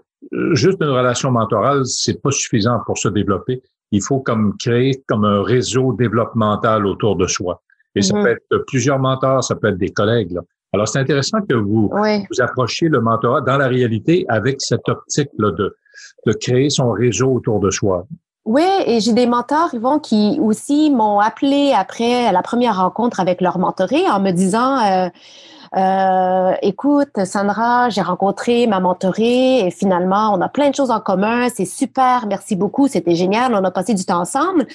juste 0.51 0.77
une 0.81 0.89
relation 0.89 1.31
mentorale, 1.31 1.85
c'est 1.85 2.21
pas 2.21 2.31
suffisant 2.31 2.79
pour 2.85 2.97
se 2.97 3.09
développer. 3.09 3.61
Il 3.91 4.01
faut 4.01 4.19
comme 4.19 4.55
créer 4.57 5.03
comme 5.07 5.25
un 5.25 5.43
réseau 5.43 5.93
développemental 5.93 6.85
autour 6.85 7.15
de 7.15 7.27
soi. 7.27 7.61
Et 7.95 8.01
ça 8.01 8.13
mm-hmm. 8.13 8.23
peut 8.23 8.29
être 8.29 8.65
plusieurs 8.67 8.99
mentors, 8.99 9.43
ça 9.43 9.55
peut 9.55 9.67
être 9.67 9.77
des 9.77 9.91
collègues. 9.91 10.31
Là. 10.31 10.41
Alors, 10.73 10.87
c'est 10.87 10.99
intéressant 10.99 11.39
que 11.47 11.53
vous 11.55 11.89
vous 11.91 12.41
approchiez 12.41 12.89
le 12.89 12.99
mentorat 12.99 13.41
dans 13.41 13.57
la 13.57 13.67
réalité 13.67 14.25
avec 14.27 14.57
cette 14.59 14.89
optique 14.89 15.29
là, 15.37 15.51
de, 15.51 15.75
de 16.25 16.33
créer 16.33 16.69
son 16.69 16.91
réseau 16.91 17.31
autour 17.31 17.59
de 17.59 17.69
soi. 17.69 18.05
Oui, 18.45 18.65
et 18.85 18.99
j'ai 18.99 19.13
des 19.13 19.25
mentors, 19.25 19.73
Yvon, 19.73 19.99
qui 19.99 20.37
aussi 20.41 20.91
m'ont 20.91 21.19
appelé 21.19 21.73
après 21.73 22.31
la 22.31 22.41
première 22.41 22.77
rencontre 22.77 23.21
avec 23.21 23.39
leur 23.39 23.57
mentoré 23.57 24.09
en 24.09 24.19
me 24.19 24.31
disant 24.31 24.79
euh, 24.79 25.09
euh, 25.77 26.53
écoute, 26.61 27.23
Sandra, 27.23 27.89
j'ai 27.89 28.01
rencontré 28.01 28.67
ma 28.67 28.81
mentorée 28.81 29.65
et 29.65 29.71
finalement, 29.71 30.33
on 30.33 30.41
a 30.41 30.49
plein 30.49 30.69
de 30.69 30.75
choses 30.75 30.91
en 30.91 30.99
commun, 30.99 31.47
c'est 31.49 31.65
super, 31.65 32.25
merci 32.27 32.57
beaucoup, 32.57 32.89
c'était 32.89 33.15
génial, 33.15 33.55
on 33.55 33.63
a 33.63 33.71
passé 33.71 33.93
du 33.93 34.03
temps 34.03 34.19
ensemble. 34.19 34.67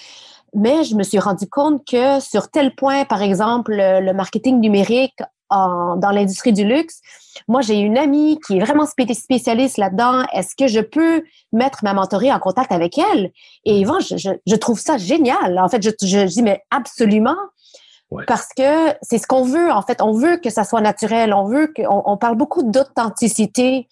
Mais 0.54 0.82
je 0.84 0.94
me 0.94 1.02
suis 1.02 1.18
rendu 1.18 1.46
compte 1.46 1.86
que 1.86 2.20
sur 2.20 2.48
tel 2.50 2.74
point, 2.74 3.04
par 3.04 3.20
exemple, 3.20 3.74
le 3.76 4.12
marketing 4.14 4.60
numérique 4.60 5.20
dans 5.50 6.10
l'industrie 6.12 6.52
du 6.52 6.64
luxe. 6.64 7.00
Moi, 7.46 7.60
j'ai 7.60 7.78
une 7.78 7.96
amie 7.96 8.38
qui 8.46 8.58
est 8.58 8.60
vraiment 8.60 8.86
spécialiste 8.86 9.78
là-dedans. 9.78 10.24
Est-ce 10.32 10.54
que 10.56 10.66
je 10.66 10.80
peux 10.80 11.22
mettre 11.52 11.78
ma 11.82 11.94
mentorée 11.94 12.32
en 12.32 12.38
contact 12.38 12.72
avec 12.72 12.98
elle? 12.98 13.30
Et 13.64 13.80
Yvan, 13.80 14.00
je, 14.00 14.30
je, 14.44 14.56
trouve 14.56 14.78
ça 14.78 14.98
génial. 14.98 15.58
En 15.58 15.68
fait, 15.68 15.82
je, 15.82 15.90
je 16.06 16.24
dis, 16.26 16.42
mais 16.42 16.62
absolument. 16.70 17.36
Parce 18.26 18.48
que 18.56 18.94
c'est 19.02 19.18
ce 19.18 19.26
qu'on 19.26 19.44
veut, 19.44 19.70
en 19.70 19.82
fait. 19.82 20.00
On 20.00 20.12
veut 20.12 20.38
que 20.38 20.48
ça 20.48 20.64
soit 20.64 20.80
naturel. 20.80 21.34
On 21.34 21.44
veut 21.44 21.70
qu'on 21.74 22.02
on 22.06 22.16
parle 22.16 22.36
beaucoup 22.36 22.62
d'authenticité 22.62 23.86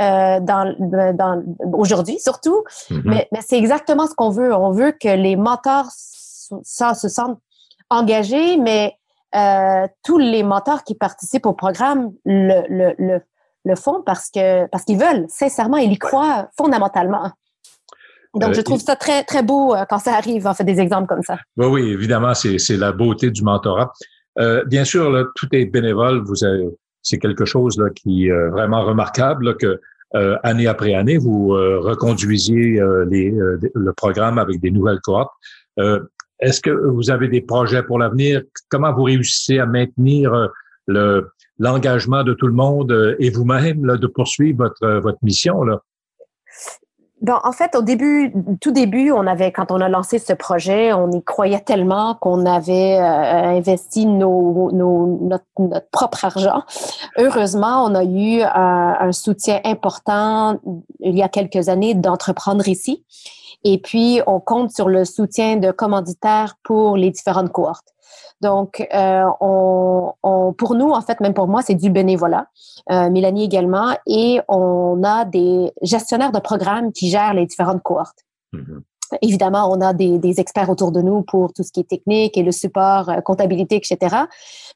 euh, 0.00 0.40
dans, 0.40 0.74
dans, 0.78 1.42
aujourd'hui, 1.74 2.18
surtout. 2.18 2.64
Mm-hmm. 2.90 3.02
Mais, 3.04 3.28
mais 3.30 3.40
c'est 3.46 3.58
exactement 3.58 4.06
ce 4.06 4.14
qu'on 4.14 4.30
veut. 4.30 4.54
On 4.54 4.70
veut 4.70 4.92
que 4.92 5.08
les 5.08 5.36
mentors 5.36 5.88
ça, 6.62 6.94
se 6.94 7.08
sentent 7.08 7.38
engagés, 7.90 8.56
mais 8.56 8.97
euh, 9.34 9.86
tous 10.04 10.18
les 10.18 10.42
mentors 10.42 10.84
qui 10.84 10.94
participent 10.94 11.46
au 11.46 11.52
programme 11.52 12.12
le, 12.24 12.62
le, 12.68 12.94
le, 12.98 13.20
le 13.64 13.76
font 13.76 14.02
parce 14.04 14.30
que 14.30 14.66
parce 14.68 14.84
qu'ils 14.84 14.98
veulent, 14.98 15.26
sincèrement, 15.28 15.76
ils 15.76 15.92
y 15.92 15.98
croient 15.98 16.48
fondamentalement. 16.56 17.30
Donc, 18.34 18.52
je 18.54 18.60
euh, 18.60 18.62
trouve 18.62 18.80
ça 18.80 18.94
très, 18.94 19.24
très 19.24 19.42
beau 19.42 19.74
euh, 19.74 19.84
quand 19.88 19.98
ça 19.98 20.14
arrive, 20.14 20.46
en 20.46 20.54
fait, 20.54 20.64
des 20.64 20.80
exemples 20.80 21.06
comme 21.06 21.22
ça. 21.22 21.38
Oui, 21.56 21.66
oui, 21.66 21.90
évidemment, 21.90 22.34
c'est 22.34 22.76
la 22.76 22.92
beauté 22.92 23.30
du 23.30 23.42
mentorat. 23.42 23.92
Euh, 24.38 24.64
bien 24.64 24.84
sûr, 24.84 25.10
là, 25.10 25.24
tout 25.34 25.48
est 25.52 25.64
bénévole. 25.64 26.22
Vous 26.24 26.34
c'est 27.02 27.18
quelque 27.18 27.44
chose 27.44 27.78
là, 27.78 27.88
qui 27.90 28.28
est 28.28 28.48
vraiment 28.50 28.84
remarquable 28.84 29.56
que 29.56 29.80
année 30.42 30.66
après 30.66 30.94
année, 30.94 31.16
vous 31.16 31.48
reconduisiez 31.48 32.82
les, 33.08 33.30
le 33.30 33.92
programme 33.92 34.38
avec 34.38 34.60
des 34.60 34.70
nouvelles 34.70 35.00
cohortes. 35.00 35.32
Est-ce 36.40 36.60
que 36.60 36.70
vous 36.70 37.10
avez 37.10 37.28
des 37.28 37.40
projets 37.40 37.82
pour 37.82 37.98
l'avenir? 37.98 38.42
Comment 38.68 38.92
vous 38.92 39.04
réussissez 39.04 39.58
à 39.58 39.66
maintenir 39.66 40.32
euh, 40.32 40.46
le, 40.86 41.30
l'engagement 41.58 42.22
de 42.22 42.32
tout 42.32 42.46
le 42.46 42.52
monde 42.52 42.92
euh, 42.92 43.16
et 43.18 43.30
vous-même 43.30 43.96
de 43.96 44.06
poursuivre 44.06 44.64
votre, 44.64 44.82
euh, 44.84 45.00
votre 45.00 45.18
mission? 45.22 45.62
Là? 45.64 45.80
Bon, 47.20 47.34
en 47.42 47.50
fait, 47.50 47.74
au 47.74 47.82
début, 47.82 48.32
tout 48.60 48.70
début, 48.70 49.10
on 49.10 49.26
avait, 49.26 49.50
quand 49.50 49.72
on 49.72 49.80
a 49.80 49.88
lancé 49.88 50.20
ce 50.20 50.32
projet, 50.32 50.92
on 50.92 51.10
y 51.10 51.20
croyait 51.24 51.58
tellement 51.58 52.14
qu'on 52.14 52.46
avait 52.46 52.96
investi 52.96 54.06
nos, 54.06 54.70
nos, 54.70 55.18
notre, 55.22 55.90
propre 55.90 56.24
argent. 56.24 56.62
Heureusement, 57.16 57.84
on 57.84 57.96
a 57.96 58.04
eu 58.04 58.42
un, 58.42 58.96
un 59.00 59.10
soutien 59.10 59.60
important 59.64 60.60
il 61.00 61.18
y 61.18 61.22
a 61.24 61.28
quelques 61.28 61.68
années 61.68 61.94
d'entreprendre 61.94 62.68
ici. 62.68 63.04
Et 63.64 63.78
puis, 63.78 64.20
on 64.26 64.40
compte 64.40 64.70
sur 64.70 64.88
le 64.88 65.04
soutien 65.04 65.56
de 65.56 65.70
commanditaires 65.70 66.56
pour 66.62 66.96
les 66.96 67.10
différentes 67.10 67.50
cohortes. 67.50 67.94
Donc, 68.40 68.86
euh, 68.94 69.24
on, 69.40 70.12
on, 70.22 70.52
pour 70.52 70.74
nous, 70.74 70.90
en 70.90 71.00
fait, 71.00 71.20
même 71.20 71.34
pour 71.34 71.48
moi, 71.48 71.62
c'est 71.62 71.74
du 71.74 71.90
bénévolat. 71.90 72.46
Euh, 72.90 73.10
Mélanie 73.10 73.44
également. 73.44 73.96
Et 74.06 74.40
on 74.48 75.02
a 75.02 75.24
des 75.24 75.72
gestionnaires 75.82 76.32
de 76.32 76.38
programmes 76.38 76.92
qui 76.92 77.10
gèrent 77.10 77.34
les 77.34 77.46
différentes 77.46 77.82
cohortes. 77.82 78.24
Mm-hmm. 78.54 78.80
Évidemment, 79.22 79.70
on 79.70 79.80
a 79.80 79.92
des, 79.94 80.18
des, 80.18 80.38
experts 80.38 80.68
autour 80.68 80.92
de 80.92 81.00
nous 81.00 81.22
pour 81.22 81.52
tout 81.52 81.62
ce 81.62 81.72
qui 81.72 81.80
est 81.80 81.88
technique 81.88 82.36
et 82.36 82.42
le 82.42 82.52
support, 82.52 83.08
euh, 83.08 83.20
comptabilité, 83.20 83.76
etc. 83.76 84.16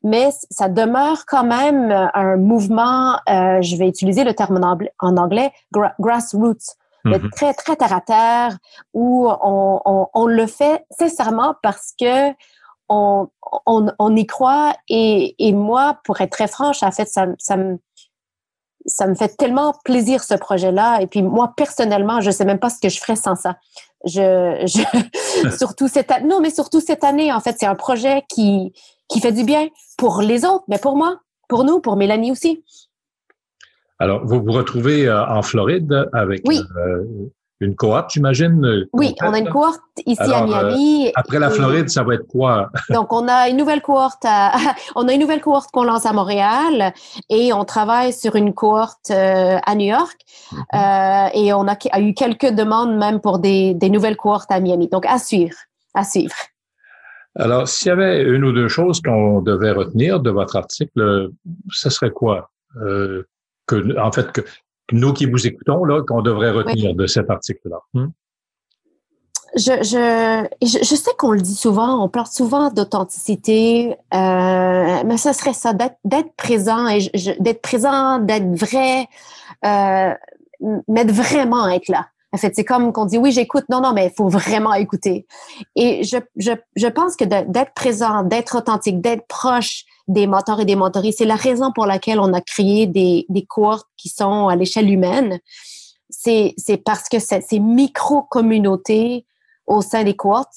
Mais 0.03 0.31
ça 0.51 0.69
demeure 0.69 1.25
quand 1.27 1.45
même 1.45 2.11
un 2.15 2.37
mouvement, 2.37 3.17
euh, 3.29 3.61
je 3.61 3.77
vais 3.77 3.89
utiliser 3.89 4.25
le 4.25 4.35
terme 4.35 4.59
en 5.01 5.17
anglais 5.17 5.53
grassroots 6.01 6.77
mais 7.05 7.19
mm-hmm. 7.19 7.31
très, 7.31 7.55
très 7.55 7.77
terre 7.77 7.93
à 7.93 8.01
terre, 8.01 8.59
où 8.95 9.29
on, 9.29 9.81
on, 9.85 10.09
on, 10.15 10.27
le 10.27 10.47
fait 10.47 10.85
sincèrement 10.91 11.55
parce 11.63 11.93
que 11.99 12.31
on, 12.89 13.29
on, 13.67 13.87
on 13.99 14.17
y 14.17 14.27
croit. 14.27 14.75
Et, 14.89 15.35
et, 15.39 15.53
moi, 15.53 15.99
pour 16.05 16.21
être 16.21 16.33
très 16.33 16.49
franche, 16.49 16.83
en 16.83 16.91
fait, 16.91 17.07
ça, 17.07 17.27
ça 17.39 17.57
me 17.57 17.79
ça 18.87 19.07
me 19.07 19.15
fait 19.15 19.37
tellement 19.37 19.75
plaisir 19.85 20.23
ce 20.25 20.35
projet-là. 20.35 21.01
Et 21.03 21.07
puis 21.07 21.23
moi 21.23 21.53
personnellement, 21.57 22.21
je 22.21 22.31
sais 22.31 22.45
même 22.45 22.59
pas 22.59 22.71
ce 22.71 22.81
que 22.81 22.89
je 22.89 22.99
ferais 22.99 23.17
sans 23.17 23.37
ça. 23.37 23.57
Je, 24.05 24.65
je 24.67 25.51
surtout 25.57 25.89
cette 25.89 26.11
non, 26.25 26.41
mais 26.41 26.51
surtout 26.51 26.81
cette 26.81 27.05
année, 27.05 27.33
en 27.33 27.41
fait, 27.41 27.57
c'est 27.59 27.67
un 27.67 27.75
projet 27.75 28.25
qui 28.29 28.73
qui 29.09 29.21
fait 29.21 29.33
du 29.33 29.45
bien 29.45 29.69
pour 29.99 30.21
les 30.21 30.45
autres, 30.45 30.65
mais 30.69 30.79
pour 30.79 30.97
moi, 30.97 31.21
pour 31.49 31.65
nous, 31.65 31.81
pour 31.81 31.97
Mélanie 31.97 32.33
aussi. 32.33 32.65
Alors, 34.03 34.27
vous 34.27 34.43
vous 34.43 34.51
retrouvez 34.51 35.07
euh, 35.07 35.25
en 35.25 35.43
Floride 35.43 36.09
avec 36.13 36.43
euh, 36.51 37.05
une 37.61 37.77
cohorte, 37.77 38.11
j'imagine? 38.13 38.65
Euh, 38.65 38.91
oui, 38.93 39.15
on 39.23 39.33
a 39.33 39.39
une 39.39 39.49
cohorte 39.49 39.81
ici 40.07 40.21
à 40.21 40.45
Miami. 40.45 41.13
après 41.15 41.39
la 41.39 41.51
Floride, 41.51 41.89
ça 41.89 42.03
va 42.03 42.15
être 42.15 42.27
quoi? 42.27 42.69
Donc, 42.91 43.13
on 43.13 43.29
a 43.29 43.49
une 43.49 43.57
nouvelle 43.57 43.81
cohorte 43.81 44.27
on 44.97 45.07
a 45.07 45.13
une 45.13 45.21
nouvelle 45.21 45.41
cohorte 45.41 45.71
qu'on 45.71 45.85
lance 45.85 46.05
à 46.05 46.13
Montréal 46.13 46.93
et 47.31 47.53
on 47.53 47.65
travaille 47.65 48.13
sur 48.13 48.35
une 48.35 48.53
cohorte 48.55 49.13
à 49.13 49.75
New 49.77 49.87
York. 49.87 50.19
Mm-hmm. 50.51 51.31
et 51.35 51.53
on 51.53 51.69
a, 51.69 52.01
eu 52.01 52.13
quelques 52.15 52.51
demandes 52.51 52.97
même 52.97 53.21
pour 53.21 53.39
des, 53.39 53.75
des 53.75 53.89
nouvelles 53.89 54.17
cohortes 54.17 54.51
à 54.51 54.59
Miami. 54.59 54.89
Donc, 54.89 55.07
à 55.07 55.19
suivre, 55.19 55.57
à 55.95 56.03
suivre. 56.03 56.35
Alors, 57.37 57.69
s'il 57.69 57.87
y 57.87 57.93
avait 57.93 58.25
une 58.25 58.43
ou 58.43 58.51
deux 58.51 58.67
choses 58.67 59.01
qu'on 59.01 59.43
devait 59.43 59.71
retenir 59.71 60.19
de 60.19 60.31
votre 60.31 60.57
article, 60.57 61.29
ce 61.71 61.89
serait 61.89 62.11
quoi? 62.11 62.51
Que, 63.67 63.99
en 63.99 64.13
fait, 64.13 64.33
que 64.33 64.43
nous 64.93 65.13
qui 65.13 65.27
vous 65.27 65.47
écoutons, 65.47 65.85
là, 65.85 66.03
qu'on 66.03 66.23
devrait 66.23 66.51
retenir 66.51 66.95
de 66.95 67.07
cet 67.07 67.31
article-là? 67.31 67.79
Hmm? 67.95 68.09
Je, 69.55 69.83
je, 69.83 70.47
je, 70.63 70.95
sais 70.95 71.11
qu'on 71.19 71.33
le 71.33 71.41
dit 71.43 71.55
souvent, 71.55 72.03
on 72.03 72.09
parle 72.09 72.27
souvent 72.27 72.71
d'authenticité, 72.71 73.95
euh, 74.15 75.03
mais 75.05 75.19
ce 75.19 75.35
serait 75.35 75.53
ça, 75.53 75.75
d'être 75.75 76.35
présent 76.37 76.89
et 76.89 77.11
d'être 77.39 77.61
présent, 77.61 78.19
d'être 78.19 78.55
vrai, 78.55 79.09
euh, 79.67 80.15
mais 80.89 81.05
de 81.05 81.13
vraiment 81.13 81.69
être 81.69 81.89
là. 81.89 82.07
En 82.35 82.39
fait, 82.39 82.55
c'est 82.57 82.65
comme 82.65 82.93
qu'on 82.93 83.05
dit 83.05 83.19
oui, 83.19 83.31
j'écoute. 83.33 83.65
Non, 83.69 83.81
non, 83.81 83.93
mais 83.93 84.07
il 84.07 84.13
faut 84.17 84.29
vraiment 84.29 84.73
écouter. 84.75 85.27
Et 85.77 86.03
je, 86.03 86.17
je, 86.37 86.53
je 86.77 86.87
pense 86.87 87.17
que 87.17 87.25
d'être 87.25 87.75
présent, 87.75 88.23
d'être 88.23 88.57
authentique, 88.57 89.01
d'être 89.01 89.27
proche, 89.27 89.85
des 90.09 90.27
mentors 90.27 90.61
et 90.61 90.65
des 90.65 90.77
mentories. 90.77 91.13
C'est 91.13 91.25
la 91.25 91.37
raison 91.37 91.73
pour 91.73 91.87
laquelle 91.87 92.21
on 92.21 92.33
a 92.33 92.41
créé 92.41 92.87
des, 92.87 93.27
des 93.29 93.45
cohortes 93.45 93.89
qui 93.97 94.09
sont 94.09 94.49
à 94.49 94.57
l'échelle 94.57 94.91
humaine. 94.91 95.41
C'est, 96.09 96.55
parce 96.85 97.09
que 97.09 97.19
ces 97.19 97.59
micro-communautés 97.59 99.27
au 99.67 99.81
sein 99.83 100.05
des 100.05 100.15
cohortes 100.15 100.53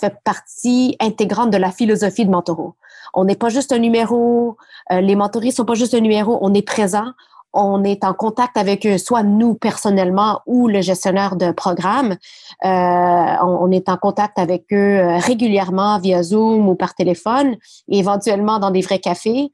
fait 0.00 0.16
partie 0.24 0.96
intégrante 1.00 1.50
de 1.50 1.56
la 1.56 1.70
philosophie 1.70 2.24
de 2.24 2.30
Mentoro. 2.30 2.74
On 3.12 3.24
n'est 3.24 3.36
pas 3.36 3.48
juste 3.48 3.72
un 3.72 3.78
numéro, 3.78 4.56
euh, 4.90 5.00
les 5.00 5.14
mentories 5.14 5.52
sont 5.52 5.64
pas 5.64 5.74
juste 5.74 5.94
un 5.94 6.00
numéro, 6.00 6.38
on 6.40 6.52
est 6.52 6.62
présent, 6.62 7.12
on 7.54 7.84
est 7.84 8.02
en 8.02 8.12
contact 8.12 8.56
avec 8.56 8.84
eux, 8.84 8.98
soit 8.98 9.22
nous 9.22 9.54
personnellement 9.54 10.40
ou 10.44 10.66
le 10.66 10.82
gestionnaire 10.82 11.36
de 11.36 11.52
programme. 11.52 12.16
Euh, 12.64 12.68
on, 12.68 13.70
est 13.70 13.88
en 13.88 13.96
contact 13.96 14.38
avec 14.40 14.64
eux 14.72 14.98
euh, 14.98 15.18
régulièrement 15.18 16.00
via 16.00 16.22
Zoom 16.24 16.68
ou 16.68 16.74
par 16.74 16.94
téléphone, 16.96 17.56
et 17.88 17.98
éventuellement 18.00 18.58
dans 18.58 18.72
des 18.72 18.80
vrais 18.80 18.98
cafés. 18.98 19.52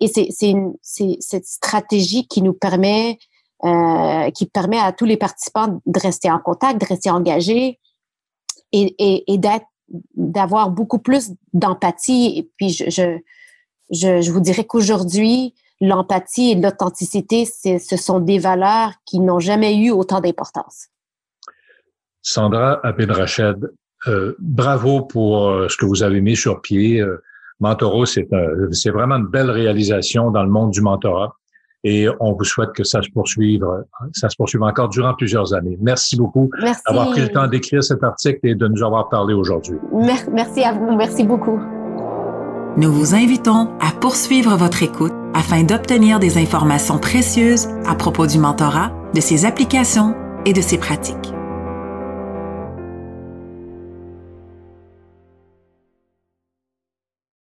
Et 0.00 0.08
c'est 0.08 0.54
cette 1.20 1.46
stratégie 1.46 2.26
qui 2.26 2.40
nous 2.40 2.54
permet, 2.54 3.18
euh, 3.64 4.30
qui 4.30 4.46
permet 4.46 4.78
à 4.78 4.92
tous 4.92 5.04
les 5.04 5.18
participants 5.18 5.80
de 5.84 6.00
rester 6.00 6.30
en 6.30 6.38
contact, 6.38 6.80
de 6.80 6.86
rester 6.86 7.10
engagés 7.10 7.78
et, 8.72 9.38
d'avoir 10.16 10.70
beaucoup 10.70 10.98
plus 10.98 11.32
d'empathie. 11.52 12.38
Et 12.38 12.50
puis, 12.56 12.70
je, 12.70 13.18
je 13.90 14.32
vous 14.32 14.40
dirais 14.40 14.64
qu'aujourd'hui, 14.64 15.54
l'empathie 15.80 16.52
et 16.52 16.54
l'authenticité, 16.54 17.44
ce 17.44 17.96
sont 17.96 18.20
des 18.20 18.38
valeurs 18.38 18.92
qui 19.04 19.20
n'ont 19.20 19.40
jamais 19.40 19.76
eu 19.76 19.90
autant 19.90 20.20
d'importance. 20.20 20.88
Sandra 22.22 22.80
Abed 22.86 23.12
euh, 24.06 24.34
bravo 24.38 25.02
pour 25.02 25.48
euh, 25.48 25.68
ce 25.68 25.76
que 25.76 25.86
vous 25.86 26.02
avez 26.02 26.20
mis 26.20 26.36
sur 26.36 26.60
pied. 26.60 27.00
Euh, 27.00 27.22
Mentoro, 27.60 28.04
c'est 28.04 28.28
vraiment 28.90 29.16
une 29.16 29.26
belle 29.26 29.50
réalisation 29.50 30.30
dans 30.30 30.42
le 30.42 30.50
monde 30.50 30.72
du 30.72 30.80
mentorat 30.80 31.36
et 31.84 32.08
on 32.18 32.32
vous 32.32 32.44
souhaite 32.44 32.72
que 32.72 32.82
ça 32.82 33.00
se 33.00 33.08
poursuive, 33.10 33.64
ça 34.12 34.28
se 34.28 34.36
poursuive 34.36 34.62
encore 34.62 34.88
durant 34.88 35.14
plusieurs 35.14 35.54
années. 35.54 35.78
Merci 35.80 36.16
beaucoup 36.16 36.50
d'avoir 36.86 37.10
pris 37.10 37.20
le 37.20 37.28
temps 37.28 37.46
d'écrire 37.46 37.82
cet 37.84 38.02
article 38.02 38.40
et 38.42 38.54
de 38.54 38.66
nous 38.66 38.82
avoir 38.82 39.08
parlé 39.08 39.34
aujourd'hui. 39.34 39.76
Merci 39.92 40.64
à 40.64 40.72
vous, 40.72 40.96
merci 40.96 41.24
beaucoup. 41.24 41.60
Nous 42.76 42.90
vous 42.90 43.14
invitons 43.14 43.70
à 43.80 43.92
poursuivre 44.00 44.56
votre 44.56 44.82
écoute 44.82 45.12
afin 45.34 45.64
d'obtenir 45.64 46.20
des 46.20 46.38
informations 46.38 46.98
précieuses 46.98 47.68
à 47.86 47.94
propos 47.94 48.26
du 48.26 48.38
mentorat, 48.38 48.92
de 49.14 49.20
ses 49.20 49.44
applications 49.44 50.14
et 50.46 50.52
de 50.52 50.60
ses 50.60 50.78
pratiques. 50.78 51.33